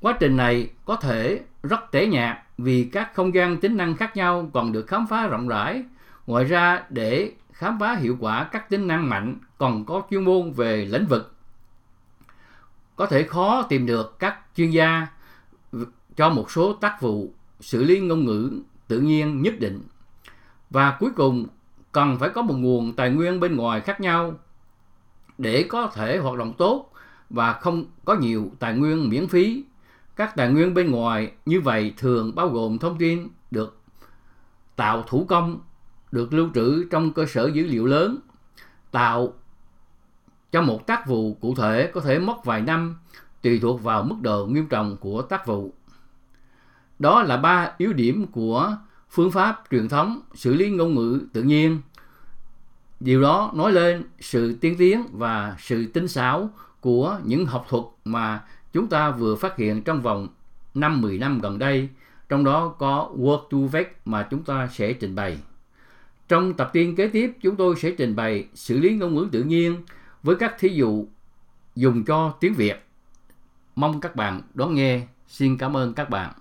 Quá 0.03 0.17
trình 0.21 0.37
này 0.37 0.71
có 0.85 0.97
thể 0.97 1.41
rất 1.63 1.81
tẻ 1.91 2.07
nhạt 2.07 2.39
vì 2.59 2.85
các 2.85 3.15
không 3.15 3.35
gian 3.35 3.61
tính 3.61 3.77
năng 3.77 3.97
khác 3.97 4.17
nhau 4.17 4.51
còn 4.53 4.73
được 4.73 4.87
khám 4.87 5.07
phá 5.07 5.27
rộng 5.27 5.49
rãi. 5.49 5.85
Ngoài 6.27 6.45
ra, 6.45 6.85
để 6.91 7.33
khám 7.53 7.79
phá 7.81 7.95
hiệu 7.95 8.17
quả 8.21 8.45
các 8.45 8.71
tính 8.71 8.87
năng 8.87 9.09
mạnh 9.09 9.39
còn 9.59 9.85
có 9.85 10.03
chuyên 10.11 10.25
môn 10.25 10.53
về 10.53 10.85
lĩnh 10.85 11.07
vực. 11.07 11.35
Có 12.97 13.07
thể 13.07 13.23
khó 13.23 13.63
tìm 13.63 13.87
được 13.87 14.19
các 14.19 14.39
chuyên 14.57 14.71
gia 14.71 15.07
cho 16.17 16.31
một 16.31 16.51
số 16.51 16.73
tác 16.73 17.01
vụ 17.01 17.33
xử 17.61 17.85
lý 17.85 18.01
ngôn 18.01 18.25
ngữ 18.25 18.61
tự 18.89 19.01
nhiên 19.01 19.43
nhất 19.43 19.55
định. 19.61 19.83
Và 20.71 20.97
cuối 21.01 21.11
cùng 21.17 21.47
cần 21.93 22.19
phải 22.19 22.29
có 22.29 22.43
một 22.43 22.55
nguồn 22.55 22.93
tài 22.93 23.11
nguyên 23.11 23.41
bên 23.41 23.57
ngoài 23.57 23.81
khác 23.81 24.01
nhau 24.01 24.35
để 25.39 25.67
có 25.69 25.87
thể 25.87 26.19
hoạt 26.19 26.39
động 26.39 26.55
tốt 26.59 26.93
và 27.31 27.53
không 27.53 27.85
có 28.05 28.15
nhiều 28.15 28.53
tài 28.59 28.75
nguyên 28.75 29.09
miễn 29.09 29.29
phí 29.29 29.65
các 30.17 30.37
tài 30.37 30.49
nguyên 30.49 30.75
bên 30.75 30.91
ngoài 30.91 31.33
như 31.47 31.61
vậy 31.61 31.95
thường 31.97 32.35
bao 32.35 32.49
gồm 32.49 32.79
thông 32.79 32.99
tin 32.99 33.29
được 33.51 33.79
tạo 34.77 35.05
thủ 35.07 35.25
công, 35.29 35.61
được 36.13 36.33
lưu 36.33 36.49
trữ 36.55 36.85
trong 36.85 37.13
cơ 37.13 37.27
sở 37.27 37.51
dữ 37.55 37.67
liệu 37.67 37.87
lớn, 37.87 38.19
tạo 38.91 39.33
cho 40.53 40.63
một 40.63 40.87
tác 40.87 41.07
vụ 41.07 41.35
cụ 41.35 41.55
thể 41.55 41.91
có 41.95 42.01
thể 42.01 42.19
mất 42.19 42.45
vài 42.45 42.61
năm, 42.61 42.97
tùy 43.43 43.59
thuộc 43.63 43.83
vào 43.83 44.03
mức 44.03 44.17
độ 44.23 44.47
nghiêm 44.47 44.67
trọng 44.67 44.97
của 44.97 45.23
tác 45.23 45.47
vụ. 45.47 45.75
Đó 46.99 47.23
là 47.23 47.37
ba 47.37 47.73
yếu 47.79 47.93
điểm 47.93 48.27
của 48.27 48.77
phương 49.11 49.31
pháp 49.31 49.63
truyền 49.71 49.89
thống 49.89 50.21
xử 50.35 50.55
lý 50.55 50.71
ngôn 50.71 50.95
ngữ 50.95 51.21
tự 51.33 51.43
nhiên. 51.43 51.81
Điều 53.01 53.23
đó 53.23 53.53
nói 53.55 53.73
lên 53.73 54.05
sự 54.21 54.55
tiên 54.61 54.75
tiến 54.79 55.07
và 55.13 55.57
sự 55.59 55.87
tinh 55.87 56.09
xảo 56.09 56.51
của 56.81 57.19
những 57.25 57.47
học 57.47 57.67
thuật 57.69 57.85
mà 58.05 58.45
chúng 58.73 58.89
ta 58.89 59.11
vừa 59.11 59.35
phát 59.35 59.57
hiện 59.57 59.83
trong 59.83 60.03
vòng 60.03 60.29
5-10 60.75 61.19
năm 61.19 61.41
gần 61.41 61.59
đây, 61.59 61.89
trong 62.29 62.45
đó 62.45 62.69
có 62.79 63.11
work 63.17 63.43
to 63.51 63.59
Vec 63.73 64.07
mà 64.07 64.27
chúng 64.31 64.45
ta 64.45 64.69
sẽ 64.73 64.93
trình 64.93 65.15
bày. 65.15 65.39
Trong 66.29 66.55
tập 66.55 66.71
tiên 66.73 66.97
kế 66.97 67.09
tiếp, 67.09 67.33
chúng 67.43 67.57
tôi 67.57 67.77
sẽ 67.77 67.91
trình 67.91 68.17
bày 68.17 68.49
xử 68.55 68.79
lý 68.79 68.95
ngôn 68.95 69.15
ngữ 69.15 69.29
tự 69.33 69.43
nhiên 69.43 69.83
với 70.23 70.37
các 70.37 70.55
thí 70.59 70.69
dụ 70.69 71.07
dùng 71.75 72.05
cho 72.05 72.35
tiếng 72.41 72.55
Việt. 72.55 72.87
Mong 73.77 74.01
các 74.01 74.17
bạn 74.17 74.41
đón 74.55 74.75
nghe. 74.75 75.07
Xin 75.27 75.59
cảm 75.59 75.77
ơn 75.77 75.95
các 75.95 76.11
bạn. 76.11 76.33